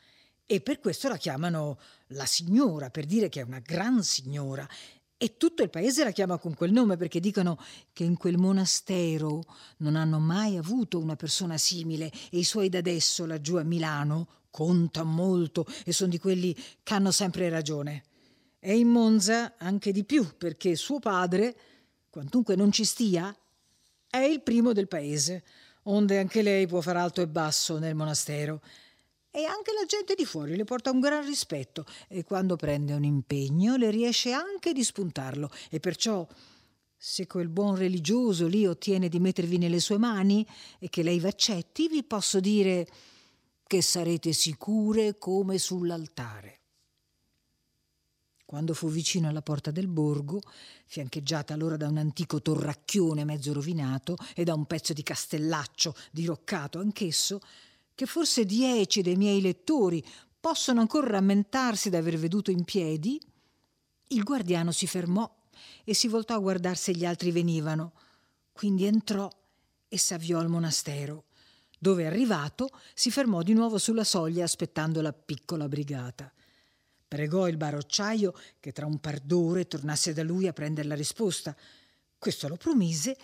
e 0.50 0.60
per 0.60 0.80
questo 0.80 1.06
la 1.06 1.16
chiamano 1.16 1.78
la 2.08 2.26
signora, 2.26 2.90
per 2.90 3.04
dire 3.04 3.28
che 3.28 3.38
è 3.38 3.44
una 3.44 3.60
gran 3.60 4.02
signora. 4.02 4.68
E 5.16 5.36
tutto 5.36 5.62
il 5.62 5.70
paese 5.70 6.02
la 6.02 6.10
chiama 6.10 6.38
con 6.38 6.54
quel 6.54 6.72
nome 6.72 6.96
perché 6.96 7.20
dicono 7.20 7.56
che 7.92 8.02
in 8.02 8.16
quel 8.16 8.36
monastero 8.36 9.44
non 9.76 9.94
hanno 9.94 10.18
mai 10.18 10.56
avuto 10.56 10.98
una 10.98 11.14
persona 11.14 11.56
simile 11.56 12.10
e 12.32 12.38
i 12.38 12.42
suoi 12.42 12.68
d'adesso 12.68 13.26
laggiù 13.26 13.58
a 13.58 13.62
Milano 13.62 14.26
contano 14.50 15.10
molto 15.10 15.66
e 15.84 15.92
sono 15.92 16.10
di 16.10 16.18
quelli 16.18 16.56
che 16.82 16.94
hanno 16.94 17.10
sempre 17.10 17.48
ragione. 17.48 18.04
E 18.58 18.76
in 18.76 18.88
Monza 18.88 19.54
anche 19.56 19.92
di 19.92 20.04
più 20.04 20.36
perché 20.36 20.76
suo 20.76 20.98
padre, 20.98 21.56
quantunque 22.10 22.56
non 22.56 22.70
ci 22.72 22.84
stia, 22.84 23.34
è 24.08 24.18
il 24.18 24.42
primo 24.42 24.72
del 24.72 24.88
paese, 24.88 25.44
onde 25.84 26.18
anche 26.18 26.42
lei 26.42 26.66
può 26.66 26.80
far 26.80 26.96
alto 26.96 27.22
e 27.22 27.28
basso 27.28 27.78
nel 27.78 27.94
monastero 27.94 28.60
e 29.30 29.44
anche 29.44 29.72
la 29.72 29.86
gente 29.86 30.14
di 30.14 30.24
fuori 30.24 30.56
le 30.56 30.64
porta 30.64 30.90
un 30.90 30.98
gran 30.98 31.24
rispetto 31.24 31.86
e 32.08 32.24
quando 32.24 32.56
prende 32.56 32.94
un 32.94 33.04
impegno 33.04 33.76
le 33.76 33.90
riesce 33.90 34.32
anche 34.32 34.72
di 34.72 34.82
spuntarlo 34.82 35.48
e 35.70 35.78
perciò 35.78 36.26
se 36.96 37.26
quel 37.26 37.48
buon 37.48 37.76
religioso 37.76 38.46
lì 38.46 38.66
ottiene 38.66 39.08
di 39.08 39.20
mettervi 39.20 39.56
nelle 39.56 39.80
sue 39.80 39.96
mani 39.96 40.46
e 40.78 40.90
che 40.90 41.02
lei 41.02 41.18
v'accetti, 41.18 41.88
vi 41.88 42.02
posso 42.02 42.40
dire 42.40 42.86
che 43.70 43.82
sarete 43.82 44.32
sicure 44.32 45.16
come 45.16 45.56
sull'altare. 45.56 46.58
Quando 48.44 48.74
fu 48.74 48.88
vicino 48.88 49.28
alla 49.28 49.42
porta 49.42 49.70
del 49.70 49.86
borgo, 49.86 50.40
fiancheggiata 50.86 51.54
allora 51.54 51.76
da 51.76 51.86
un 51.86 51.98
antico 51.98 52.42
torracchione 52.42 53.24
mezzo 53.24 53.52
rovinato 53.52 54.16
e 54.34 54.42
da 54.42 54.54
un 54.54 54.66
pezzo 54.66 54.92
di 54.92 55.04
castellaccio 55.04 55.94
diroccato 56.10 56.80
anch'esso, 56.80 57.40
che 57.94 58.06
forse 58.06 58.44
dieci 58.44 59.02
dei 59.02 59.14
miei 59.14 59.40
lettori 59.40 60.04
possono 60.40 60.80
ancora 60.80 61.06
rammentarsi 61.06 61.90
d'aver 61.90 62.18
veduto 62.18 62.50
in 62.50 62.64
piedi, 62.64 63.20
il 64.08 64.24
guardiano 64.24 64.72
si 64.72 64.88
fermò 64.88 65.32
e 65.84 65.94
si 65.94 66.08
voltò 66.08 66.34
a 66.34 66.40
guardare 66.40 66.74
se 66.74 66.90
gli 66.90 67.04
altri 67.04 67.30
venivano. 67.30 67.92
Quindi 68.50 68.84
entrò 68.86 69.30
e 69.86 69.96
s'avviò 69.96 70.40
al 70.40 70.48
monastero, 70.48 71.26
dove 71.82 72.06
arrivato 72.06 72.68
si 72.92 73.10
fermò 73.10 73.40
di 73.40 73.54
nuovo 73.54 73.78
sulla 73.78 74.04
soglia 74.04 74.44
aspettando 74.44 75.00
la 75.00 75.14
piccola 75.14 75.66
brigata. 75.66 76.30
Pregò 77.08 77.48
il 77.48 77.56
barocciaio 77.56 78.34
che 78.60 78.72
tra 78.72 78.84
un 78.84 78.98
par 78.98 79.18
d'ore 79.20 79.66
tornasse 79.66 80.12
da 80.12 80.22
lui 80.22 80.46
a 80.46 80.52
prendere 80.52 80.86
la 80.86 80.94
risposta. 80.94 81.56
Questo 82.18 82.48
lo 82.48 82.56
promise 82.56 83.16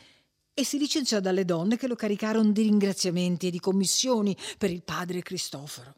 e 0.55 0.65
si 0.65 0.79
licenziò 0.79 1.21
dalle 1.21 1.45
donne 1.45 1.77
che 1.77 1.87
lo 1.87 1.95
caricarono 1.95 2.51
di 2.51 2.63
ringraziamenti 2.63 3.49
e 3.49 3.51
di 3.51 3.61
commissioni 3.61 4.35
per 4.57 4.71
il 4.71 4.83
padre 4.83 5.21
Cristoforo. 5.21 5.95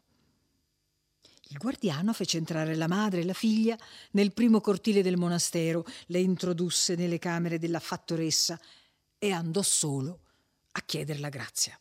Il 1.51 1.57
guardiano 1.57 2.11
fece 2.11 2.37
entrare 2.37 2.75
la 2.75 2.89
madre 2.89 3.21
e 3.21 3.25
la 3.25 3.33
figlia 3.33 3.77
nel 4.11 4.33
primo 4.33 4.59
cortile 4.59 5.01
del 5.01 5.15
monastero, 5.15 5.85
le 6.07 6.19
introdusse 6.19 6.95
nelle 6.95 7.19
camere 7.19 7.57
della 7.57 7.79
fattoressa 7.79 8.59
e 9.17 9.31
andò 9.31 9.61
solo 9.61 10.19
a 10.73 10.81
chiedere 10.81 11.19
la 11.19 11.29
grazia. 11.29 11.79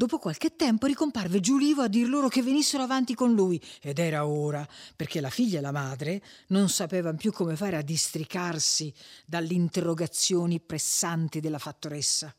Dopo 0.00 0.16
qualche 0.16 0.56
tempo 0.56 0.86
ricomparve 0.86 1.40
Giulivo 1.40 1.82
a 1.82 1.86
dir 1.86 2.08
loro 2.08 2.28
che 2.28 2.40
venissero 2.42 2.82
avanti 2.82 3.14
con 3.14 3.34
lui, 3.34 3.60
ed 3.82 3.98
era 3.98 4.26
ora, 4.26 4.66
perché 4.96 5.20
la 5.20 5.28
figlia 5.28 5.58
e 5.58 5.60
la 5.60 5.72
madre 5.72 6.22
non 6.46 6.70
sapevano 6.70 7.18
più 7.18 7.32
come 7.32 7.54
fare 7.54 7.76
a 7.76 7.82
districarsi 7.82 8.90
dalle 9.26 9.52
interrogazioni 9.52 10.58
pressanti 10.58 11.40
della 11.40 11.58
fattoressa. 11.58 12.34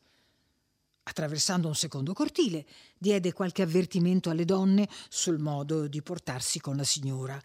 Attraversando 1.04 1.68
un 1.68 1.76
secondo 1.76 2.14
cortile, 2.14 2.66
diede 2.98 3.32
qualche 3.32 3.62
avvertimento 3.62 4.28
alle 4.28 4.44
donne 4.44 4.88
sul 5.08 5.38
modo 5.38 5.86
di 5.86 6.02
portarsi 6.02 6.58
con 6.58 6.74
la 6.74 6.82
signora. 6.82 7.40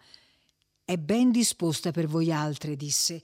È 0.84 0.96
ben 0.96 1.30
disposta 1.30 1.92
per 1.92 2.08
voi 2.08 2.32
altre, 2.32 2.74
disse, 2.74 3.22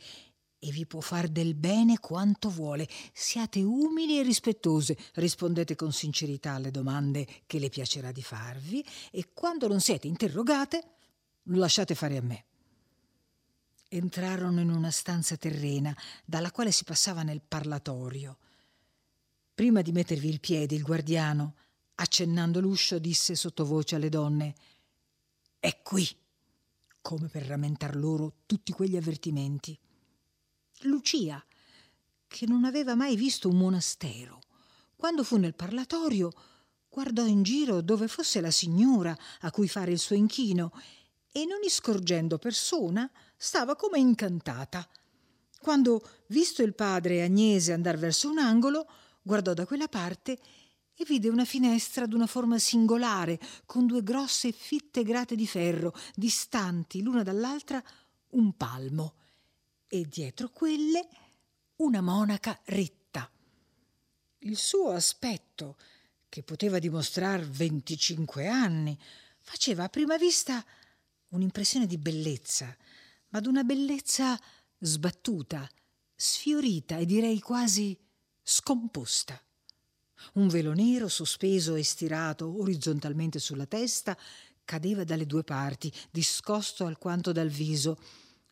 e 0.64 0.70
vi 0.70 0.86
può 0.86 1.00
far 1.00 1.28
del 1.28 1.54
bene 1.54 1.98
quanto 1.98 2.48
vuole. 2.48 2.88
Siate 3.12 3.62
umili 3.62 4.18
e 4.18 4.22
rispettose, 4.22 4.96
rispondete 5.14 5.76
con 5.76 5.92
sincerità 5.92 6.52
alle 6.52 6.70
domande 6.70 7.26
che 7.44 7.58
le 7.58 7.68
piacerà 7.68 8.12
di 8.12 8.22
farvi 8.22 8.82
e 9.10 9.28
quando 9.34 9.68
non 9.68 9.82
siete 9.82 10.06
interrogate 10.06 10.82
lo 11.42 11.58
lasciate 11.58 11.94
fare 11.94 12.16
a 12.16 12.22
me. 12.22 12.44
Entrarono 13.88 14.62
in 14.62 14.70
una 14.70 14.90
stanza 14.90 15.36
terrena 15.36 15.94
dalla 16.24 16.50
quale 16.50 16.72
si 16.72 16.84
passava 16.84 17.22
nel 17.22 17.42
parlatorio. 17.46 18.38
Prima 19.54 19.82
di 19.82 19.92
mettervi 19.92 20.30
il 20.30 20.40
piede, 20.40 20.74
il 20.74 20.82
guardiano, 20.82 21.56
accennando 21.96 22.60
l'uscio, 22.60 22.98
disse 22.98 23.34
sottovoce 23.34 23.96
alle 23.96 24.08
donne 24.08 24.54
È 25.60 25.82
qui, 25.82 26.08
come 27.02 27.28
per 27.28 27.42
rammentar 27.42 27.94
loro 27.94 28.32
tutti 28.46 28.72
quegli 28.72 28.96
avvertimenti. 28.96 29.78
Lucia, 30.85 31.43
che 32.26 32.47
non 32.47 32.64
aveva 32.64 32.95
mai 32.95 33.16
visto 33.16 33.49
un 33.49 33.57
monastero, 33.57 34.41
quando 34.97 35.24
fu 35.24 35.37
nel 35.37 35.55
parlatorio, 35.55 36.32
guardò 36.89 37.24
in 37.26 37.43
giro 37.43 37.80
dove 37.80 38.09
fosse 38.09 38.41
la 38.41 38.51
signora 38.51 39.16
a 39.41 39.51
cui 39.51 39.68
fare 39.68 39.93
il 39.93 39.99
suo 39.99 40.16
inchino 40.16 40.72
e 41.32 41.45
non 41.47 41.61
iscorgendo 41.64 42.39
persona 42.39 43.11
stava 43.37 43.76
come 43.76 43.99
incantata. 43.99 44.89
Quando, 45.61 46.07
visto 46.28 46.62
il 46.62 46.74
padre 46.74 47.16
e 47.16 47.22
Agnese 47.22 47.72
andar 47.72 47.97
verso 47.97 48.28
un 48.28 48.39
angolo, 48.39 48.87
guardò 49.22 49.55
da 49.55 49.66
quella 49.66 49.89
parte 49.89 50.39
e 50.95 51.05
vide 51.07 51.28
una 51.28 51.45
finestra 51.45 52.07
d'una 52.07 52.26
forma 52.26 52.59
singolare, 52.59 53.41
con 53.64 53.87
due 53.87 54.03
grosse 54.03 54.53
fitte 54.53 55.03
grate 55.03 55.35
di 55.35 55.47
ferro, 55.47 55.95
distanti 56.14 57.03
l'una 57.03 57.22
dall'altra 57.22 57.82
un 58.30 58.57
palmo 58.57 59.14
e 59.95 60.09
dietro 60.09 60.51
quelle 60.51 61.07
una 61.76 62.01
monaca 62.01 62.61
ritta. 62.64 63.30
Il 64.38 64.57
suo 64.57 64.90
aspetto, 64.90 65.76
che 66.28 66.42
poteva 66.42 66.80
dimostrar 66.80 67.47
25 67.47 68.49
anni, 68.49 68.99
faceva 69.38 69.84
a 69.84 69.88
prima 69.88 70.16
vista 70.16 70.64
un'impressione 71.28 71.86
di 71.86 71.97
bellezza, 71.97 72.76
ma 73.28 73.38
d'una 73.38 73.62
bellezza 73.62 74.36
sbattuta, 74.80 75.70
sfiorita 76.16 76.97
e 76.97 77.07
direi 77.07 77.38
quasi 77.38 77.97
scomposta. 78.42 79.40
Un 80.32 80.49
velo 80.49 80.72
nero 80.72 81.07
sospeso 81.07 81.76
e 81.76 81.84
stirato 81.84 82.61
orizzontalmente 82.61 83.38
sulla 83.38 83.66
testa 83.66 84.18
cadeva 84.64 85.05
dalle 85.05 85.26
due 85.26 85.45
parti, 85.45 85.92
discosto 86.11 86.84
alquanto 86.84 87.30
dal 87.30 87.49
viso, 87.49 87.97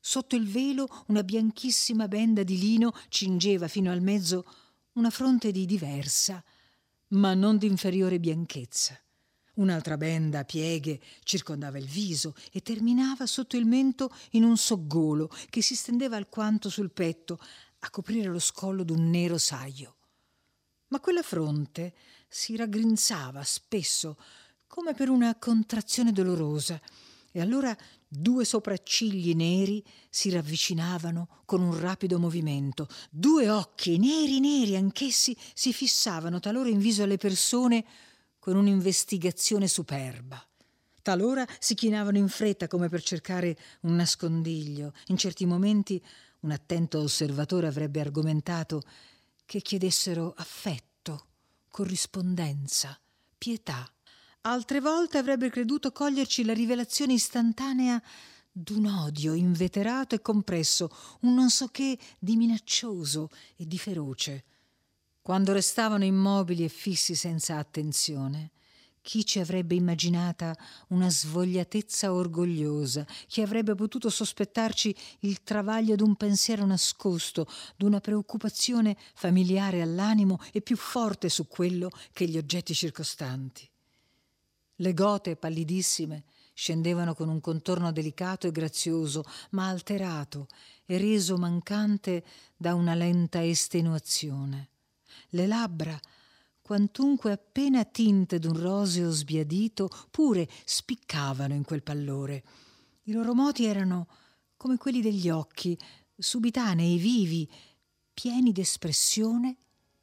Sotto 0.04 0.34
il 0.34 0.48
velo 0.48 1.04
una 1.06 1.22
bianchissima 1.22 2.08
benda 2.08 2.42
di 2.42 2.58
lino 2.58 2.92
cingeva 3.08 3.68
fino 3.68 3.92
al 3.92 4.02
mezzo 4.02 4.44
una 4.94 5.10
fronte 5.10 5.52
di 5.52 5.64
diversa, 5.64 6.42
ma 7.10 7.34
non 7.34 7.56
di 7.56 7.68
inferiore 7.68 8.18
bianchezza. 8.18 9.00
Un'altra 9.54 9.96
benda 9.96 10.40
a 10.40 10.44
pieghe 10.44 11.00
circondava 11.22 11.78
il 11.78 11.86
viso 11.86 12.34
e 12.50 12.62
terminava 12.62 13.26
sotto 13.26 13.56
il 13.56 13.64
mento 13.64 14.12
in 14.30 14.42
un 14.42 14.56
soggolo 14.56 15.30
che 15.48 15.62
si 15.62 15.76
stendeva 15.76 16.16
alquanto 16.16 16.68
sul 16.68 16.90
petto 16.90 17.38
a 17.78 17.90
coprire 17.90 18.28
lo 18.28 18.40
scollo 18.40 18.82
d'un 18.82 19.08
nero 19.08 19.38
saio. 19.38 19.98
Ma 20.88 20.98
quella 20.98 21.22
fronte 21.22 21.94
si 22.26 22.56
raggrinzava 22.56 23.44
spesso 23.44 24.16
come 24.66 24.94
per 24.94 25.10
una 25.10 25.36
contrazione 25.36 26.10
dolorosa 26.10 26.80
e 27.32 27.40
allora 27.40 27.76
Due 28.14 28.44
sopraccigli 28.44 29.34
neri 29.34 29.82
si 30.10 30.28
ravvicinavano 30.28 31.40
con 31.46 31.62
un 31.62 31.80
rapido 31.80 32.18
movimento. 32.18 32.86
Due 33.08 33.48
occhi 33.48 33.96
neri 33.96 34.38
neri 34.38 34.76
anch'essi 34.76 35.34
si 35.54 35.72
fissavano 35.72 36.38
talora 36.38 36.68
in 36.68 36.78
viso 36.78 37.04
alle 37.04 37.16
persone 37.16 37.82
con 38.38 38.54
un'investigazione 38.56 39.66
superba. 39.66 40.46
Talora 41.00 41.46
si 41.58 41.74
chinavano 41.74 42.18
in 42.18 42.28
fretta 42.28 42.68
come 42.68 42.90
per 42.90 43.02
cercare 43.02 43.56
un 43.80 43.94
nascondiglio. 43.94 44.92
In 45.06 45.16
certi 45.16 45.46
momenti 45.46 46.04
un 46.40 46.50
attento 46.50 47.00
osservatore 47.00 47.66
avrebbe 47.66 48.00
argomentato 48.00 48.82
che 49.46 49.62
chiedessero 49.62 50.34
affetto, 50.36 51.28
corrispondenza, 51.70 53.00
pietà. 53.38 53.90
Altre 54.44 54.80
volte 54.80 55.18
avrebbe 55.18 55.50
creduto 55.50 55.92
coglierci 55.92 56.44
la 56.44 56.52
rivelazione 56.52 57.12
istantanea 57.12 58.02
d'un 58.50 58.86
odio 58.86 59.34
inveterato 59.34 60.16
e 60.16 60.20
compresso, 60.20 60.90
un 61.20 61.34
non 61.34 61.48
so 61.48 61.68
che 61.68 61.96
di 62.18 62.34
minaccioso 62.34 63.30
e 63.54 63.68
di 63.68 63.78
feroce. 63.78 64.44
Quando 65.22 65.52
restavano 65.52 66.04
immobili 66.04 66.64
e 66.64 66.68
fissi 66.68 67.14
senza 67.14 67.58
attenzione, 67.58 68.50
chi 69.00 69.24
ci 69.24 69.38
avrebbe 69.38 69.76
immaginata 69.76 70.56
una 70.88 71.08
svogliatezza 71.08 72.12
orgogliosa? 72.12 73.06
Chi 73.28 73.42
avrebbe 73.42 73.76
potuto 73.76 74.10
sospettarci 74.10 74.92
il 75.20 75.44
travaglio 75.44 75.94
d'un 75.94 76.16
pensiero 76.16 76.66
nascosto, 76.66 77.46
d'una 77.76 78.00
preoccupazione 78.00 78.96
familiare 79.14 79.82
all'animo 79.82 80.40
e 80.50 80.62
più 80.62 80.76
forte 80.76 81.28
su 81.28 81.46
quello 81.46 81.90
che 82.12 82.26
gli 82.26 82.36
oggetti 82.36 82.74
circostanti? 82.74 83.70
Le 84.82 84.94
gote 84.94 85.36
pallidissime 85.36 86.24
scendevano 86.52 87.14
con 87.14 87.28
un 87.28 87.40
contorno 87.40 87.92
delicato 87.92 88.48
e 88.48 88.52
grazioso, 88.52 89.24
ma 89.50 89.68
alterato 89.68 90.48
e 90.84 90.98
reso 90.98 91.36
mancante 91.38 92.24
da 92.56 92.74
una 92.74 92.94
lenta 92.94 93.44
estenuazione. 93.44 94.70
Le 95.30 95.46
labbra, 95.46 95.98
quantunque 96.60 97.30
appena 97.30 97.84
tinte 97.84 98.40
d'un 98.40 98.58
roseo 98.58 99.10
sbiadito, 99.10 99.88
pure 100.10 100.48
spiccavano 100.64 101.54
in 101.54 101.62
quel 101.62 101.82
pallore. 101.82 102.42
I 103.04 103.12
loro 103.12 103.34
moti 103.34 103.64
erano 103.64 104.08
come 104.56 104.76
quelli 104.78 105.00
degli 105.00 105.30
occhi, 105.30 105.78
subitanei, 106.16 106.98
vivi, 106.98 107.48
pieni 108.12 108.50
d'espressione 108.50 109.56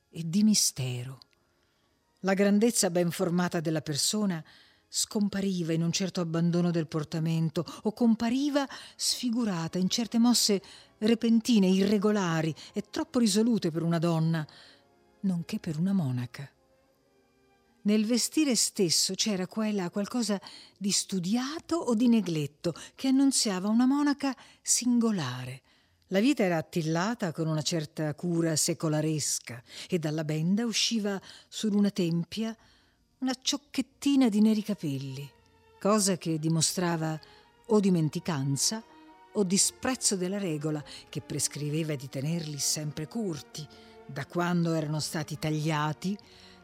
e 0.09 0.23
di 0.25 0.43
mistero. 0.43 1.19
La 2.23 2.33
grandezza 2.33 2.89
ben 2.89 3.11
formata 3.11 3.59
della 3.59 3.81
persona 3.81 4.43
scompariva 4.89 5.71
in 5.71 5.83
un 5.83 5.91
certo 5.91 6.19
abbandono 6.19 6.71
del 6.71 6.87
portamento 6.87 7.63
o 7.83 7.93
compariva 7.93 8.67
sfigurata 8.95 9.77
in 9.77 9.87
certe 9.87 10.17
mosse 10.17 10.61
repentine, 10.97 11.67
irregolari 11.67 12.53
e 12.73 12.83
troppo 12.89 13.19
risolute 13.19 13.71
per 13.71 13.83
una 13.83 13.99
donna, 13.99 14.45
nonché 15.21 15.59
per 15.59 15.77
una 15.77 15.93
monaca. 15.93 16.51
Nel 17.81 18.05
vestire 18.05 18.55
stesso 18.55 19.13
c'era 19.13 19.47
qua 19.47 19.67
e 19.67 19.71
là 19.71 19.89
qualcosa 19.89 20.39
di 20.77 20.91
studiato 20.91 21.77
o 21.77 21.95
di 21.95 22.09
negletto 22.09 22.73
che 22.93 23.07
annunziava 23.07 23.69
una 23.69 23.85
monaca 23.85 24.35
singolare. 24.61 25.61
La 26.07 26.19
vita 26.19 26.43
era 26.43 26.57
attillata 26.57 27.31
con 27.31 27.47
una 27.47 27.61
certa 27.61 28.13
cura 28.15 28.55
secolaresca 28.55 29.63
e 29.87 29.97
dalla 29.97 30.23
benda 30.23 30.65
usciva 30.65 31.21
su 31.47 31.69
una 31.71 31.91
tempia 31.91 32.55
una 33.19 33.35
ciocchettina 33.41 34.29
di 34.29 34.39
neri 34.39 34.63
capelli, 34.63 35.29
cosa 35.77 36.17
che 36.17 36.39
dimostrava 36.39 37.19
o 37.67 37.79
dimenticanza 37.81 38.81
o 39.33 39.43
disprezzo 39.43 40.15
della 40.15 40.37
regola 40.37 40.81
che 41.09 41.19
prescriveva 41.19 41.95
di 41.95 42.07
tenerli 42.07 42.57
sempre 42.57 43.07
curti, 43.07 43.67
da 44.05 44.25
quando 44.25 44.73
erano 44.73 45.01
stati 45.01 45.37
tagliati 45.37 46.17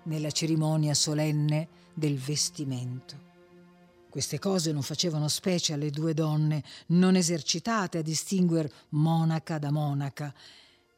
nella 0.04 0.32
cerimonia 0.32 0.94
solenne 0.94 1.68
del 1.94 2.18
vestimento. 2.18 3.34
Queste 4.10 4.40
cose 4.40 4.72
non 4.72 4.82
facevano 4.82 5.28
specie 5.28 5.74
alle 5.74 5.90
due 5.90 6.14
donne, 6.14 6.64
non 6.88 7.18
esercitate 7.18 7.98
a 7.98 8.02
distinguere 8.02 8.72
monaca 8.90 9.58
da 9.58 9.72
monaca, 9.72 10.34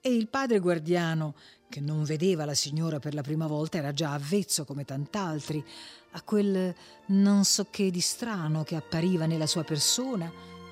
e 0.01 0.13
il 0.13 0.27
padre 0.27 0.59
guardiano, 0.59 1.35
che 1.69 1.81
non 1.81 2.03
vedeva 2.03 2.45
la 2.45 2.53
signora 2.53 2.99
per 2.99 3.13
la 3.13 3.21
prima 3.21 3.47
volta, 3.47 3.77
era 3.77 3.91
già 3.91 4.13
avvezzo 4.13 4.63
come 4.63 4.85
tant'altri 4.85 5.63
a 6.11 6.21
quel 6.21 6.73
non 7.07 7.43
so 7.43 7.67
che 7.69 7.91
di 7.91 7.99
strano 7.99 8.63
che 8.63 8.75
appariva 8.75 9.25
nella 9.25 9.47
sua 9.47 9.63
persona 9.63 10.31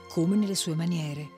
come 0.10 0.36
nelle 0.36 0.56
sue 0.56 0.76
maniere. 0.76 1.35